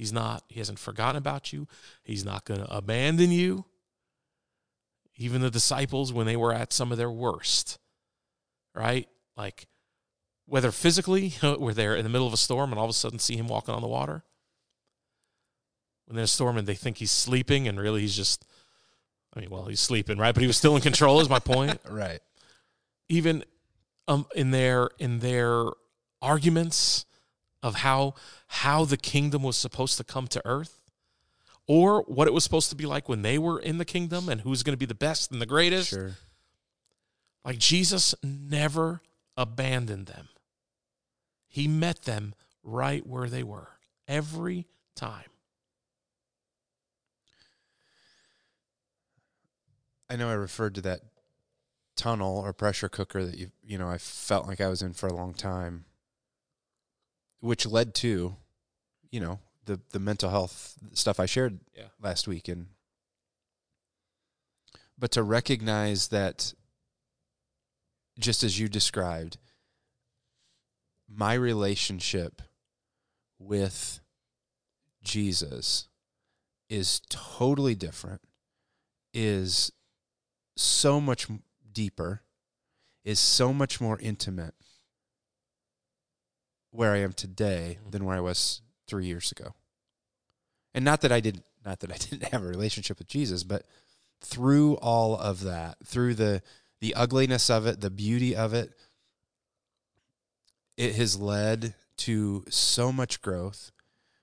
He's 0.00 0.14
not, 0.14 0.44
he 0.48 0.60
hasn't 0.60 0.78
forgotten 0.78 1.16
about 1.16 1.52
you. 1.52 1.68
He's 2.04 2.24
not 2.24 2.46
going 2.46 2.60
to 2.60 2.74
abandon 2.74 3.30
you. 3.30 3.66
Even 5.18 5.42
the 5.42 5.50
disciples, 5.50 6.10
when 6.10 6.24
they 6.24 6.38
were 6.38 6.54
at 6.54 6.72
some 6.72 6.90
of 6.90 6.96
their 6.96 7.10
worst, 7.10 7.78
right? 8.74 9.06
Like, 9.36 9.66
whether 10.46 10.72
physically, 10.72 11.34
we're 11.42 11.74
there 11.74 11.94
in 11.94 12.04
the 12.04 12.08
middle 12.08 12.26
of 12.26 12.32
a 12.32 12.38
storm 12.38 12.70
and 12.72 12.78
all 12.78 12.86
of 12.86 12.90
a 12.90 12.94
sudden 12.94 13.18
see 13.18 13.36
him 13.36 13.46
walking 13.46 13.74
on 13.74 13.82
the 13.82 13.88
water. 13.88 14.24
When 16.10 16.16
there's 16.16 16.30
a 16.30 16.34
storm 16.34 16.56
and 16.56 16.66
they 16.66 16.74
think 16.74 16.96
he's 16.98 17.12
sleeping 17.12 17.68
and 17.68 17.78
really 17.78 18.00
he's 18.00 18.16
just, 18.16 18.44
I 19.32 19.38
mean, 19.38 19.48
well, 19.48 19.66
he's 19.66 19.78
sleeping, 19.78 20.18
right? 20.18 20.34
But 20.34 20.40
he 20.40 20.48
was 20.48 20.56
still 20.56 20.74
in 20.74 20.82
control, 20.82 21.20
is 21.20 21.28
my 21.28 21.38
point 21.38 21.78
Right. 21.88 22.18
even 23.08 23.44
um, 24.08 24.26
in 24.34 24.50
their 24.50 24.90
in 24.98 25.20
their 25.20 25.66
arguments 26.20 27.06
of 27.62 27.76
how 27.76 28.14
how 28.48 28.84
the 28.84 28.96
kingdom 28.96 29.44
was 29.44 29.56
supposed 29.56 29.96
to 29.98 30.02
come 30.04 30.26
to 30.26 30.42
earth 30.44 30.80
or 31.68 32.02
what 32.08 32.26
it 32.26 32.32
was 32.34 32.42
supposed 32.42 32.70
to 32.70 32.74
be 32.76 32.86
like 32.86 33.08
when 33.08 33.22
they 33.22 33.38
were 33.38 33.60
in 33.60 33.78
the 33.78 33.84
kingdom 33.84 34.28
and 34.28 34.40
who's 34.40 34.64
going 34.64 34.72
to 34.72 34.78
be 34.78 34.86
the 34.86 34.94
best 34.96 35.30
and 35.30 35.40
the 35.40 35.46
greatest 35.46 35.90
Sure. 35.90 36.16
like 37.44 37.58
Jesus 37.58 38.16
never 38.24 39.00
abandoned 39.36 40.06
them 40.08 40.28
he 41.46 41.68
met 41.68 42.02
them 42.02 42.34
right 42.64 43.06
where 43.06 43.28
they 43.28 43.44
were 43.44 43.68
every 44.08 44.66
time 44.96 45.29
I 50.10 50.16
know 50.16 50.28
I 50.28 50.32
referred 50.32 50.74
to 50.74 50.80
that 50.82 51.02
tunnel 51.96 52.38
or 52.38 52.52
pressure 52.52 52.88
cooker 52.88 53.24
that 53.24 53.38
you 53.38 53.52
you 53.62 53.78
know 53.78 53.88
I 53.88 53.96
felt 53.98 54.48
like 54.48 54.60
I 54.60 54.68
was 54.68 54.82
in 54.82 54.92
for 54.92 55.06
a 55.06 55.14
long 55.14 55.32
time, 55.32 55.84
which 57.38 57.64
led 57.64 57.94
to, 57.96 58.36
you 59.12 59.20
know, 59.20 59.38
the 59.66 59.80
the 59.92 60.00
mental 60.00 60.30
health 60.30 60.76
stuff 60.92 61.20
I 61.20 61.26
shared 61.26 61.60
Yeah. 61.76 61.88
last 62.02 62.26
week, 62.26 62.48
and 62.48 62.66
but 64.98 65.12
to 65.12 65.22
recognize 65.22 66.08
that, 66.08 66.54
just 68.18 68.42
as 68.42 68.58
you 68.58 68.68
described, 68.68 69.38
my 71.08 71.34
relationship 71.34 72.42
with 73.38 74.00
Jesus 75.04 75.88
is 76.68 77.00
totally 77.08 77.74
different, 77.74 78.22
is 79.14 79.72
so 80.60 81.00
much 81.00 81.26
deeper, 81.72 82.22
is 83.04 83.18
so 83.18 83.52
much 83.52 83.80
more 83.80 83.98
intimate 83.98 84.54
where 86.70 86.92
I 86.92 86.98
am 86.98 87.12
today 87.12 87.78
mm-hmm. 87.80 87.90
than 87.90 88.04
where 88.04 88.16
I 88.16 88.20
was 88.20 88.60
three 88.86 89.06
years 89.06 89.32
ago. 89.32 89.54
And 90.74 90.84
not 90.84 91.00
that 91.00 91.12
I 91.12 91.20
didn't 91.20 91.44
not 91.64 91.80
that 91.80 91.92
I 91.92 91.96
didn't 91.98 92.32
have 92.32 92.42
a 92.42 92.48
relationship 92.48 92.98
with 92.98 93.08
Jesus, 93.08 93.42
but 93.42 93.64
through 94.20 94.74
all 94.76 95.16
of 95.16 95.42
that, 95.42 95.78
through 95.84 96.14
the 96.14 96.42
the 96.80 96.94
ugliness 96.94 97.50
of 97.50 97.66
it, 97.66 97.80
the 97.80 97.90
beauty 97.90 98.36
of 98.36 98.54
it, 98.54 98.72
it 100.76 100.94
has 100.94 101.18
led 101.18 101.74
to 101.98 102.44
so 102.48 102.90
much 102.90 103.20
growth, 103.20 103.70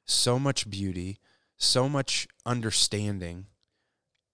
so 0.06 0.40
much 0.40 0.70
beauty, 0.70 1.20
so 1.58 1.88
much 1.88 2.28
understanding 2.46 3.46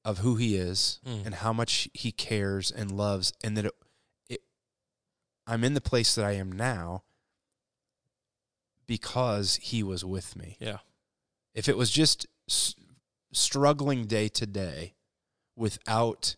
of 0.06 0.20
who 0.20 0.36
he 0.36 0.56
is 0.58 1.00
Mm. 1.06 1.26
and 1.26 1.36
how 1.36 1.54
much 1.54 1.88
he 1.94 2.12
cares 2.12 2.70
and 2.72 2.92
loves 2.92 3.32
and 3.44 3.56
that 3.58 3.66
it, 3.66 3.74
it 4.30 4.42
I'm 5.48 5.64
in 5.64 5.74
the 5.74 5.82
place 5.82 6.14
that 6.16 6.26
I 6.26 6.34
am 6.34 6.52
now 6.52 7.04
because 8.86 9.56
he 9.62 9.82
was 9.82 10.04
with 10.04 10.36
me. 10.36 10.58
Yeah. 10.60 10.80
If 11.54 11.70
it 11.70 11.78
was 11.78 11.90
just 11.90 12.28
s- 12.50 12.76
struggling 13.32 14.06
day 14.06 14.28
to 14.30 14.46
day 14.46 14.96
without 15.56 16.36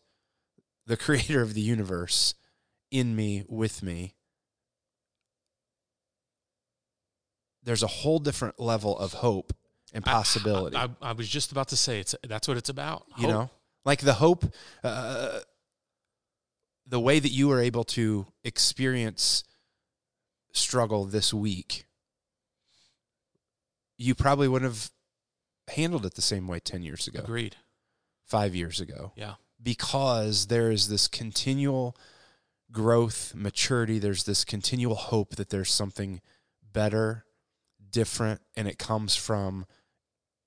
the 0.85 0.97
creator 1.05 1.41
of 1.41 1.53
the 1.55 1.61
universe 1.61 2.35
in 2.91 3.15
me 3.15 3.43
with 3.49 3.81
me 3.81 4.13
there's 7.63 7.81
a 7.83 7.87
whole 7.87 8.19
different 8.19 8.59
level 8.59 8.97
of 8.97 9.13
hope 9.13 9.51
and 9.93 10.03
possibility 10.05 10.75
I, 10.77 10.83
I, 10.85 10.89
I 11.01 11.11
was 11.13 11.27
just 11.27 11.51
about 11.51 11.69
to 11.69 11.75
say 11.75 11.99
it's 11.99 12.15
that's 12.27 12.47
what 12.47 12.57
it's 12.57 12.69
about. 12.69 13.05
you 13.17 13.27
know 13.27 13.49
like 13.85 14.01
the 14.01 14.15
hope 14.15 14.43
uh, 14.83 15.39
the 16.87 16.99
way 16.99 17.19
that 17.19 17.29
you 17.29 17.47
were 17.47 17.61
able 17.61 17.83
to 17.83 18.25
experience 18.43 19.43
struggle 20.51 21.05
this 21.05 21.33
week 21.33 21.85
you 23.97 24.13
probably 24.15 24.47
wouldn't 24.47 24.71
have 24.71 24.91
handled 25.69 26.05
it 26.05 26.15
the 26.15 26.21
same 26.21 26.47
way 26.47 26.59
10 26.59 26.83
years 26.83 27.07
ago 27.07 27.19
Agreed. 27.19 27.55
5 28.25 28.55
years 28.55 28.79
ago 28.81 29.11
Yeah. 29.15 29.35
because 29.61 30.47
there 30.47 30.71
is 30.71 30.87
this 30.89 31.07
continual 31.07 31.95
growth 32.71 33.33
maturity 33.35 33.99
there's 33.99 34.23
this 34.23 34.43
continual 34.43 34.95
hope 34.95 35.35
that 35.35 35.49
there's 35.49 35.71
something 35.71 36.21
better 36.73 37.25
different 37.91 38.41
and 38.57 38.67
it 38.67 38.77
comes 38.77 39.15
from 39.15 39.65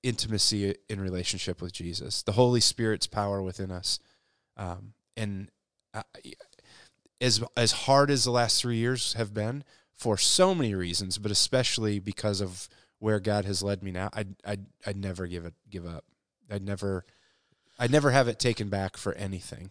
intimacy 0.03 0.75
in 0.89 1.01
relationship 1.01 1.61
with 1.61 1.73
jesus 1.73 2.23
the 2.23 2.33
holy 2.33 2.61
spirit's 2.61 3.07
power 3.07 3.43
within 3.43 3.71
us 3.71 3.99
um, 4.57 4.93
and 5.17 5.51
I, 5.95 6.03
as 7.21 7.43
as 7.57 7.73
hard 7.73 8.11
as 8.11 8.25
the 8.25 8.31
last 8.31 8.61
three 8.61 8.77
years 8.77 9.15
have 9.15 9.35
been 9.35 9.65
for 9.93 10.17
so 10.17 10.55
many 10.55 10.75
reasons 10.75 11.19
but 11.19 11.33
especially 11.33 11.99
because 11.99 12.41
of 12.41 12.69
where 13.01 13.19
god 13.19 13.45
has 13.45 13.63
led 13.63 13.83
me 13.83 13.91
now 13.91 14.09
i'd 14.13 14.37
i'd, 14.45 14.67
I'd 14.87 14.97
never 14.97 15.27
give 15.27 15.45
it 15.45 15.55
give 15.69 15.87
up 15.87 16.05
i'd 16.51 16.65
never 16.65 17.05
I'd 17.79 17.93
never 17.93 18.11
have 18.11 18.29
it 18.29 18.39
taken 18.39 18.69
back 18.69 18.97
for 18.97 19.15
anything, 19.15 19.71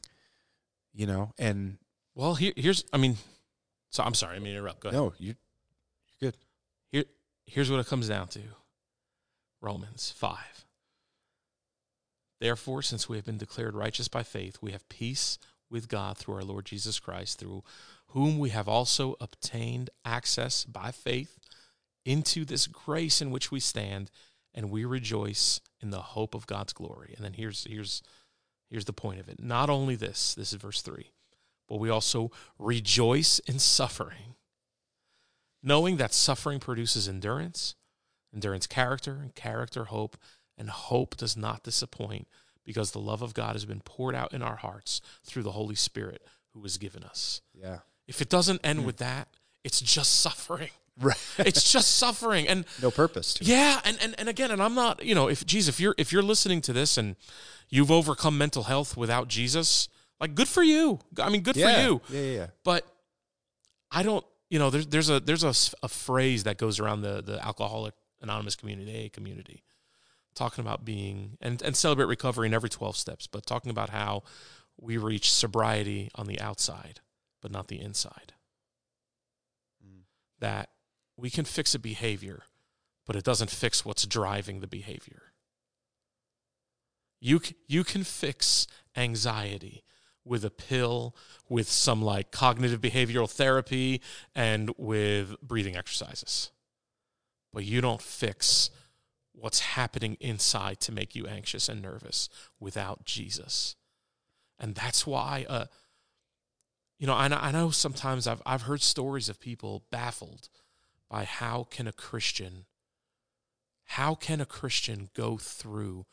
you 0.94 1.06
know. 1.06 1.34
And 1.38 1.78
Well, 2.16 2.36
here, 2.36 2.54
here's 2.56 2.86
I 2.94 2.98
mean, 2.98 3.18
so 3.90 4.04
I'm 4.04 4.14
sorry, 4.14 4.38
I 4.38 4.40
mean 4.40 4.56
interrupt. 4.56 4.80
Go 4.80 4.90
ahead. 4.90 5.00
no, 5.00 5.14
you 5.18 5.36
you're 6.20 6.32
good. 6.32 6.38
Here, 6.92 7.04
here's 7.46 7.70
what 7.70 7.80
it 7.80 7.88
comes 7.88 8.08
down 8.08 8.30
to. 8.30 8.40
Romans 9.62 10.14
five. 10.16 10.66
Therefore, 12.40 12.82
since 12.82 13.10
we 13.10 13.18
have 13.18 13.26
been 13.26 13.38
declared 13.38 13.76
righteous 13.76 14.08
by 14.08 14.24
faith, 14.24 14.58
we 14.62 14.72
have 14.72 14.88
peace 14.90 15.40
with 15.70 15.90
God 15.90 16.18
through 16.18 16.36
our 16.36 16.44
Lord 16.44 16.66
Jesus 16.66 17.00
Christ, 17.00 17.40
through 17.40 17.64
whom 18.12 18.38
we 18.40 18.50
have 18.50 18.70
also 18.70 19.16
obtained 19.20 19.90
access 20.06 20.64
by 20.64 20.92
faith 20.92 21.40
into 22.06 22.46
this 22.46 22.68
grace 22.68 23.22
in 23.22 23.32
which 23.32 23.52
we 23.52 23.60
stand, 23.60 24.12
and 24.54 24.72
we 24.72 24.86
rejoice 24.86 25.60
in 25.82 25.90
the 25.90 26.02
hope 26.02 26.34
of 26.34 26.48
God's 26.48 26.74
glory. 26.74 27.14
And 27.18 27.26
then 27.26 27.34
here's 27.34 27.66
here's 27.66 28.02
here's 28.70 28.86
the 28.86 28.94
point 28.94 29.20
of 29.20 29.28
it. 29.28 29.42
Not 29.42 29.70
only 29.70 29.96
this, 29.96 30.36
this 30.36 30.54
is 30.54 30.62
verse 30.62 30.82
three, 30.82 31.12
but 31.68 31.80
we 31.80 31.90
also 31.90 32.32
rejoice 32.60 33.40
in 33.40 33.60
suffering, 33.60 34.36
knowing 35.62 35.98
that 35.98 36.14
suffering 36.14 36.60
produces 36.60 37.10
endurance, 37.10 37.76
endurance 38.38 38.68
character, 38.68 39.18
and 39.20 39.34
character 39.34 39.86
hope, 39.86 40.16
and 40.60 40.70
hope 40.70 41.18
does 41.18 41.36
not 41.36 41.64
disappoint 41.64 42.28
because 42.64 42.92
the 42.92 43.00
love 43.00 43.24
of 43.24 43.34
God 43.34 43.54
has 43.54 43.66
been 43.66 43.82
poured 43.82 44.14
out 44.14 44.32
in 44.32 44.44
our 44.44 44.58
hearts 44.58 45.02
through 45.24 45.42
the 45.42 45.54
Holy 45.54 45.74
Spirit 45.74 46.22
who 46.54 46.60
was 46.60 46.78
given 46.78 47.04
us. 47.04 47.42
yeah, 47.60 47.80
If 48.08 48.22
it 48.22 48.30
doesn't 48.30 48.62
end 48.64 48.82
mm. 48.82 48.86
with 48.86 48.98
that, 48.98 49.28
it's 49.64 49.82
just 49.82 50.20
suffering. 50.20 50.70
right. 51.02 51.18
It's 51.40 51.72
just 51.72 51.98
suffering. 51.98 52.48
And 52.48 52.66
no 52.80 52.92
purpose 52.92 53.34
to 53.36 53.44
yeah, 53.44 53.82
and, 53.84 53.98
and 54.02 54.16
and 54.20 54.30
again, 54.30 54.52
and 54.52 54.62
I'm 54.62 54.76
not, 54.76 55.04
you 55.04 55.16
know, 55.16 55.28
if 55.30 55.46
geez, 55.46 55.68
if 55.68 55.80
you're 55.80 55.96
if 55.98 56.12
you're 56.12 56.24
listening 56.24 56.62
to 56.62 56.74
this 56.74 56.98
and 56.98 57.16
you've 57.70 57.92
overcome 57.92 58.38
mental 58.38 58.64
health 58.64 58.96
without 58.96 59.28
Jesus, 59.28 59.90
like 60.20 60.36
good 60.36 60.48
for 60.48 60.64
you. 60.64 61.00
I 61.20 61.30
mean, 61.30 61.42
good 61.42 61.56
yeah, 61.56 61.74
for 61.74 61.82
you. 61.82 62.02
Yeah, 62.10 62.22
yeah, 62.22 62.38
yeah. 62.38 62.48
But 62.64 62.86
I 63.92 64.04
don't, 64.04 64.26
you 64.50 64.60
know, 64.60 64.70
there's 64.70 64.88
there's 64.88 65.10
a 65.10 65.20
there's 65.20 65.44
a 65.44 65.88
phrase 65.88 66.44
that 66.44 66.58
goes 66.58 66.80
around 66.80 67.02
the 67.02 67.22
the 67.22 67.44
alcoholic 67.46 67.94
anonymous 68.22 68.56
community, 68.56 69.06
AA 69.06 69.10
community, 69.14 69.64
talking 70.36 70.64
about 70.64 70.86
being 70.86 71.38
and 71.42 71.62
and 71.62 71.76
celebrate 71.76 72.06
recovery 72.06 72.48
in 72.48 72.54
every 72.54 72.70
12 72.70 72.96
steps, 72.96 73.28
but 73.28 73.46
talking 73.46 73.72
about 73.72 73.90
how 73.90 74.24
we 74.80 74.98
reach 74.98 75.32
sobriety 75.32 76.10
on 76.16 76.28
the 76.28 76.40
outside, 76.40 77.02
but 77.42 77.52
not 77.52 77.68
the 77.68 77.82
inside. 77.82 78.34
Mm. 79.84 80.02
That 80.40 80.70
we 81.18 81.30
can 81.30 81.46
fix 81.46 81.74
a 81.74 81.80
behavior, 81.80 82.44
but 83.06 83.16
it 83.16 83.24
doesn't 83.24 83.50
fix 83.50 83.84
what's 83.84 84.06
driving 84.06 84.60
the 84.60 84.68
behavior. 84.68 85.34
You 87.20 87.42
you 87.68 87.84
can 87.84 88.04
fix 88.04 88.68
anxiety 88.96 89.84
with 90.24 90.44
a 90.44 90.50
pill, 90.50 91.16
with 91.50 91.70
some 91.70 92.02
like 92.02 92.32
cognitive 92.32 92.82
behavioral 92.82 93.30
therapy, 93.30 94.02
and 94.36 94.72
with 94.78 95.40
breathing 95.42 95.76
exercises. 95.76 96.52
But 97.58 97.66
you 97.66 97.82
don't 97.82 98.04
fix 98.04 98.70
what's 99.32 99.62
happening 99.62 100.16
inside 100.20 100.80
to 100.82 100.92
make 100.92 101.16
you 101.16 101.26
anxious 101.26 101.68
and 101.68 101.82
nervous 101.82 102.30
without 102.60 103.04
Jesus. 103.04 103.76
And 104.60 104.76
that's 104.76 105.08
why, 105.08 105.44
uh, 105.50 105.66
you 107.00 107.08
know, 107.08 107.16
I, 107.16 107.26
I 107.26 107.52
know 107.52 107.72
sometimes 107.72 108.28
I've, 108.28 108.44
I've 108.46 108.62
heard 108.62 108.84
stories 108.84 109.28
of 109.28 109.40
people 109.40 109.86
baffled 109.90 110.50
by 111.10 111.24
how 111.24 111.64
can 111.64 111.88
a 111.88 111.92
Christian, 111.92 112.66
how 113.86 114.14
can 114.14 114.40
a 114.40 114.46
Christian 114.46 115.10
go 115.16 115.38
through 115.38 116.06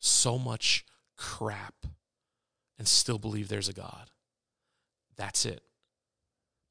so 0.00 0.36
much 0.36 0.84
crap 1.16 1.86
and 2.76 2.88
still 2.88 3.18
believe 3.20 3.46
there's 3.46 3.68
a 3.68 3.72
God. 3.72 4.10
That's 5.16 5.46
it. 5.46 5.62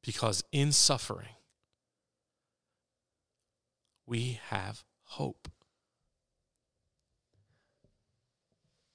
Because 0.04 0.44
in 0.52 0.74
suffering, 0.74 1.37
we 4.08 4.40
have 4.50 4.84
hope. 5.04 5.50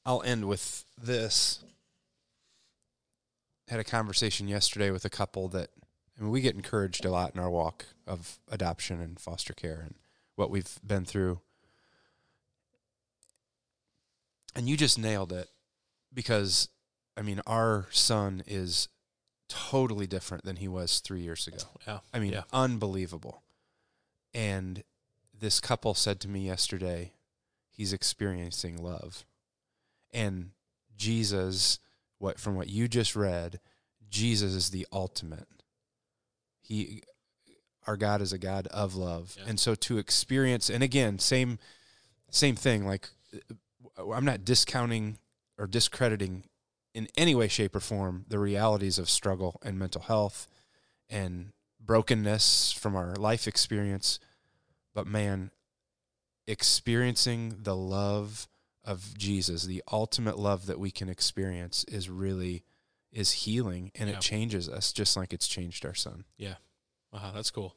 I'll 0.05 0.23
end 0.23 0.49
with 0.49 0.85
this. 1.01 1.63
Had 3.69 3.79
a 3.79 3.85
conversation 3.85 4.49
yesterday 4.49 4.91
with 4.91 5.05
a 5.05 5.11
couple 5.11 5.49
that 5.49 5.71
I 6.19 6.23
mean, 6.23 6.33
we 6.33 6.41
get 6.41 6.55
encouraged 6.55 7.05
a 7.05 7.11
lot 7.11 7.35
in 7.35 7.41
our 7.41 7.51
walk 7.51 7.87
of 8.07 8.39
adoption 8.51 9.01
and 9.01 9.19
foster 9.19 9.53
care 9.53 9.81
and 9.81 9.95
what 10.35 10.51
we've 10.51 10.79
been 10.85 11.05
through. 11.05 11.41
And 14.55 14.69
you 14.69 14.77
just 14.77 14.99
nailed 14.99 15.33
it 15.33 15.49
because, 16.13 16.69
I 17.17 17.23
mean, 17.23 17.41
our 17.47 17.87
son 17.91 18.43
is 18.47 18.89
totally 19.49 20.07
different 20.07 20.45
than 20.45 20.57
he 20.57 20.69
was 20.69 21.01
three 21.01 21.21
years 21.21 21.47
ago. 21.47 21.65
Yeah. 21.87 21.99
I 22.13 22.19
mean, 22.19 22.33
yeah. 22.33 22.43
unbelievable. 22.53 23.43
And 24.35 24.83
this 25.43 25.61
couple 25.61 25.93
said 25.93 26.21
to 26.21 26.29
me 26.29 26.47
yesterday, 26.47 27.13
he's 27.69 27.93
experiencing 27.93 28.81
love. 28.83 29.27
And 30.15 30.53
Jesus, 30.97 31.81
what 32.19 32.39
from 32.39 32.55
what 32.55 32.69
you 32.69 32.87
just 32.87 33.17
read, 33.17 33.59
Jesus 34.09 34.55
is 34.55 34.71
the 34.71 34.87
ultimate. 34.93 35.49
He 36.61 37.03
our 37.87 37.97
God 37.97 38.23
is 38.23 38.33
a 38.33 38.39
God 38.39 38.69
of 38.69 38.95
love. 38.95 39.37
Yeah. 39.37 39.47
And 39.49 39.61
so 39.61 39.75
to 39.75 39.99
experience 39.99 40.71
and 40.71 40.83
again, 40.83 41.19
same 41.19 41.59
same 42.31 42.55
thing 42.55 42.87
like 42.87 43.09
uh, 43.99 44.11
I'm 44.11 44.25
not 44.25 44.45
discounting 44.45 45.19
or 45.59 45.67
discrediting 45.67 46.45
in 46.95 47.09
any 47.17 47.35
way 47.35 47.49
shape 47.49 47.75
or 47.75 47.81
form 47.81 48.27
the 48.29 48.39
realities 48.39 48.97
of 48.97 49.11
struggle 49.11 49.59
and 49.65 49.77
mental 49.77 50.03
health 50.03 50.47
and 51.11 51.53
brokenness 51.81 52.71
from 52.71 52.95
our 52.95 53.17
life 53.17 53.49
experience 53.49 54.21
but 54.95 55.07
man 55.07 55.51
experiencing 56.47 57.57
the 57.63 57.77
love 57.77 58.49
of 58.85 59.17
Jesus, 59.17 59.65
the 59.65 59.83
ultimate 59.91 60.39
love 60.39 60.67
that 60.67 60.79
we 60.79 60.91
can 60.91 61.09
experience 61.09 61.85
is 61.85 62.11
really 62.11 62.65
is 63.13 63.33
healing 63.33 63.93
and 63.95 64.09
Yeah. 64.09 64.17
it 64.17 64.21
changes 64.23 64.69
us 64.69 64.93
just 64.93 65.17
like 65.17 65.33
it's 65.33 65.47
changed 65.47 65.85
our 65.85 65.95
son. 65.95 66.25
Yeah. 66.39 66.55
Wow, 67.13 67.33
that's 67.35 67.51
cool. 67.51 67.77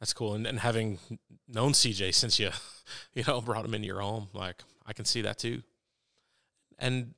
That's 0.00 0.12
cool. 0.12 0.34
And, 0.34 0.46
and 0.46 0.60
having 0.60 0.98
known 1.48 1.72
CJ 1.72 2.12
since 2.14 2.38
you, 2.38 2.50
you 3.14 3.24
know, 3.26 3.40
brought 3.40 3.64
him 3.64 3.74
into 3.74 3.86
your 3.86 4.00
home, 4.02 4.28
like 4.34 4.62
I 4.84 4.92
can 4.92 5.04
see 5.06 5.22
that 5.22 5.38
too. 5.38 5.62
And 6.78 7.14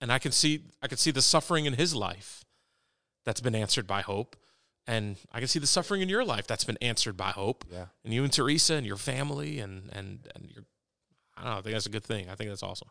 and 0.00 0.10
I 0.10 0.18
can 0.18 0.32
see 0.32 0.64
I 0.82 0.88
can 0.88 0.96
see 0.96 1.10
the 1.10 1.20
suffering 1.22 1.66
in 1.66 1.74
his 1.74 1.94
life 1.94 2.44
that's 3.24 3.42
been 3.42 3.54
answered 3.54 3.86
by 3.86 4.00
hope. 4.00 4.34
And 4.90 5.18
I 5.32 5.38
can 5.38 5.46
see 5.46 5.60
the 5.60 5.68
suffering 5.68 6.02
in 6.02 6.08
your 6.08 6.24
life 6.24 6.48
that's 6.48 6.64
been 6.64 6.76
answered 6.82 7.16
by 7.16 7.30
hope. 7.30 7.64
Yeah. 7.70 7.86
And 8.04 8.12
you 8.12 8.24
and 8.24 8.32
Teresa 8.32 8.74
and 8.74 8.84
your 8.84 8.96
family 8.96 9.60
and 9.60 9.88
and 9.92 10.26
and 10.34 10.50
your 10.50 10.64
I 11.36 11.44
don't 11.44 11.52
know, 11.52 11.58
I 11.58 11.62
think 11.62 11.74
that's 11.74 11.86
a 11.86 11.90
good 11.90 12.02
thing. 12.02 12.28
I 12.28 12.34
think 12.34 12.50
that's 12.50 12.64
awesome. 12.64 12.88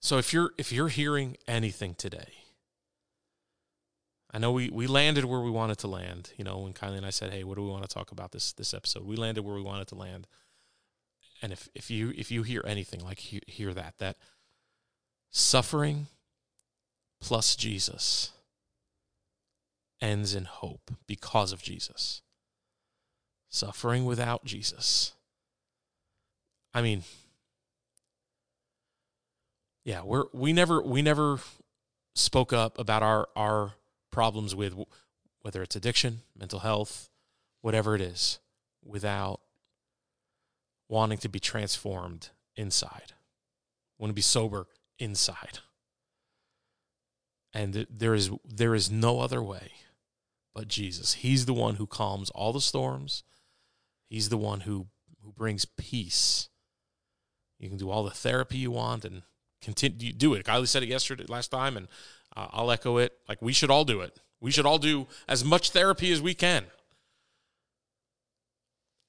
So 0.00 0.16
if 0.16 0.32
you're 0.32 0.52
if 0.56 0.72
you're 0.72 0.88
hearing 0.88 1.36
anything 1.46 1.94
today, 1.94 2.32
I 4.32 4.38
know 4.38 4.50
we, 4.50 4.70
we 4.70 4.86
landed 4.86 5.26
where 5.26 5.40
we 5.40 5.50
wanted 5.50 5.76
to 5.80 5.88
land. 5.88 6.32
You 6.38 6.44
know, 6.44 6.60
when 6.60 6.72
Kylie 6.72 6.96
and 6.96 7.04
I 7.04 7.10
said, 7.10 7.30
"Hey, 7.30 7.44
what 7.44 7.56
do 7.56 7.64
we 7.64 7.70
want 7.70 7.82
to 7.82 7.94
talk 7.94 8.12
about 8.12 8.32
this 8.32 8.54
this 8.54 8.72
episode?" 8.72 9.04
We 9.04 9.16
landed 9.16 9.44
where 9.44 9.56
we 9.56 9.62
wanted 9.62 9.88
to 9.88 9.94
land. 9.94 10.26
And 11.42 11.52
if 11.52 11.68
if 11.74 11.90
you 11.90 12.14
if 12.16 12.30
you 12.30 12.44
hear 12.44 12.62
anything 12.66 13.00
like 13.00 13.18
hear, 13.18 13.40
hear 13.46 13.74
that 13.74 13.96
that 13.98 14.16
suffering 15.30 16.06
plus 17.20 17.56
Jesus 17.56 18.30
ends 20.00 20.34
in 20.34 20.44
hope 20.44 20.90
because 21.06 21.52
of 21.52 21.62
Jesus. 21.62 22.22
Suffering 23.48 24.04
without 24.04 24.44
Jesus. 24.44 25.14
I 26.72 26.82
mean, 26.82 27.04
yeah, 29.84 30.02
we're 30.02 30.24
we 30.32 30.52
never 30.52 30.82
we 30.82 31.02
never 31.02 31.38
spoke 32.14 32.52
up 32.52 32.78
about 32.78 33.02
our 33.02 33.28
our 33.36 33.74
problems 34.10 34.54
with 34.54 34.74
whether 35.42 35.62
it's 35.62 35.76
addiction, 35.76 36.22
mental 36.36 36.60
health, 36.60 37.10
whatever 37.60 37.94
it 37.94 38.00
is, 38.00 38.40
without 38.84 39.40
wanting 40.88 41.18
to 41.18 41.28
be 41.28 41.38
transformed 41.38 42.30
inside. 42.56 43.12
Want 43.98 44.10
to 44.10 44.14
be 44.14 44.22
sober 44.22 44.66
inside. 44.98 45.60
And 47.54 47.86
there 47.88 48.14
is 48.14 48.30
there 48.44 48.74
is 48.74 48.90
no 48.90 49.20
other 49.20 49.42
way 49.42 49.70
but 50.54 50.68
Jesus. 50.68 51.14
He's 51.14 51.46
the 51.46 51.54
one 51.54 51.76
who 51.76 51.86
calms 51.86 52.30
all 52.30 52.52
the 52.52 52.60
storms. 52.60 53.22
He's 54.08 54.28
the 54.28 54.36
one 54.36 54.60
who 54.60 54.86
who 55.22 55.32
brings 55.32 55.64
peace. 55.64 56.48
You 57.58 57.68
can 57.68 57.78
do 57.78 57.90
all 57.90 58.04
the 58.04 58.10
therapy 58.10 58.58
you 58.58 58.70
want 58.70 59.04
and 59.04 59.22
continue 59.62 60.12
do 60.12 60.34
it. 60.34 60.44
Kylie 60.44 60.68
said 60.68 60.82
it 60.82 60.88
yesterday 60.88 61.24
last 61.28 61.50
time 61.50 61.76
and 61.76 61.88
uh, 62.36 62.48
I'll 62.50 62.70
echo 62.70 62.98
it. 62.98 63.12
Like 63.28 63.40
we 63.40 63.52
should 63.52 63.70
all 63.70 63.84
do 63.84 64.00
it. 64.00 64.20
We 64.40 64.50
should 64.50 64.66
all 64.66 64.78
do 64.78 65.06
as 65.26 65.44
much 65.44 65.70
therapy 65.70 66.12
as 66.12 66.20
we 66.20 66.34
can. 66.34 66.66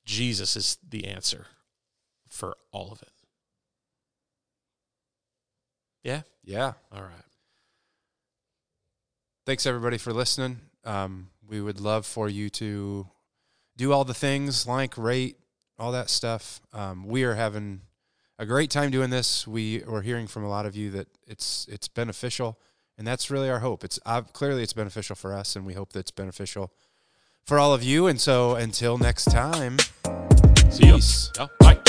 Jesus 0.05 0.55
is 0.55 0.77
the 0.87 1.07
answer 1.07 1.47
for 2.29 2.55
all 2.71 2.91
of 2.91 3.01
it. 3.01 3.11
Yeah. 6.03 6.21
Yeah. 6.43 6.73
All 6.91 7.01
right. 7.01 7.34
Thanks 9.45 9.65
everybody 9.65 9.97
for 9.97 10.11
listening. 10.11 10.59
Um, 10.83 11.29
we 11.47 11.61
would 11.61 11.79
love 11.79 12.05
for 12.05 12.27
you 12.29 12.49
to 12.51 13.07
do 13.77 13.91
all 13.93 14.03
the 14.03 14.13
things 14.13 14.65
like 14.67 14.97
rate 14.97 15.37
all 15.77 15.91
that 15.91 16.09
stuff. 16.09 16.61
Um, 16.73 17.05
we 17.05 17.23
are 17.23 17.35
having 17.35 17.81
a 18.39 18.45
great 18.45 18.69
time 18.69 18.91
doing 18.91 19.09
this. 19.09 19.47
We 19.47 19.83
are 19.83 20.01
hearing 20.01 20.27
from 20.27 20.43
a 20.43 20.49
lot 20.49 20.65
of 20.65 20.75
you 20.75 20.91
that 20.91 21.07
it's 21.27 21.67
it's 21.69 21.87
beneficial, 21.87 22.59
and 22.97 23.05
that's 23.05 23.29
really 23.29 23.49
our 23.49 23.59
hope. 23.59 23.83
It's 23.83 23.99
uh, 24.05 24.21
clearly 24.21 24.63
it's 24.63 24.73
beneficial 24.73 25.15
for 25.15 25.33
us, 25.33 25.55
and 25.55 25.65
we 25.65 25.73
hope 25.73 25.93
that 25.93 25.99
it's 25.99 26.11
beneficial 26.11 26.71
for 27.45 27.59
all 27.59 27.73
of 27.73 27.83
you. 27.83 28.07
And 28.07 28.19
so 28.19 28.55
until 28.55 28.97
next 28.97 29.25
time, 29.25 29.77
See 30.69 30.87
you. 30.87 30.95
peace. 30.95 31.31
Yeah. 31.37 31.47
Bye. 31.59 31.79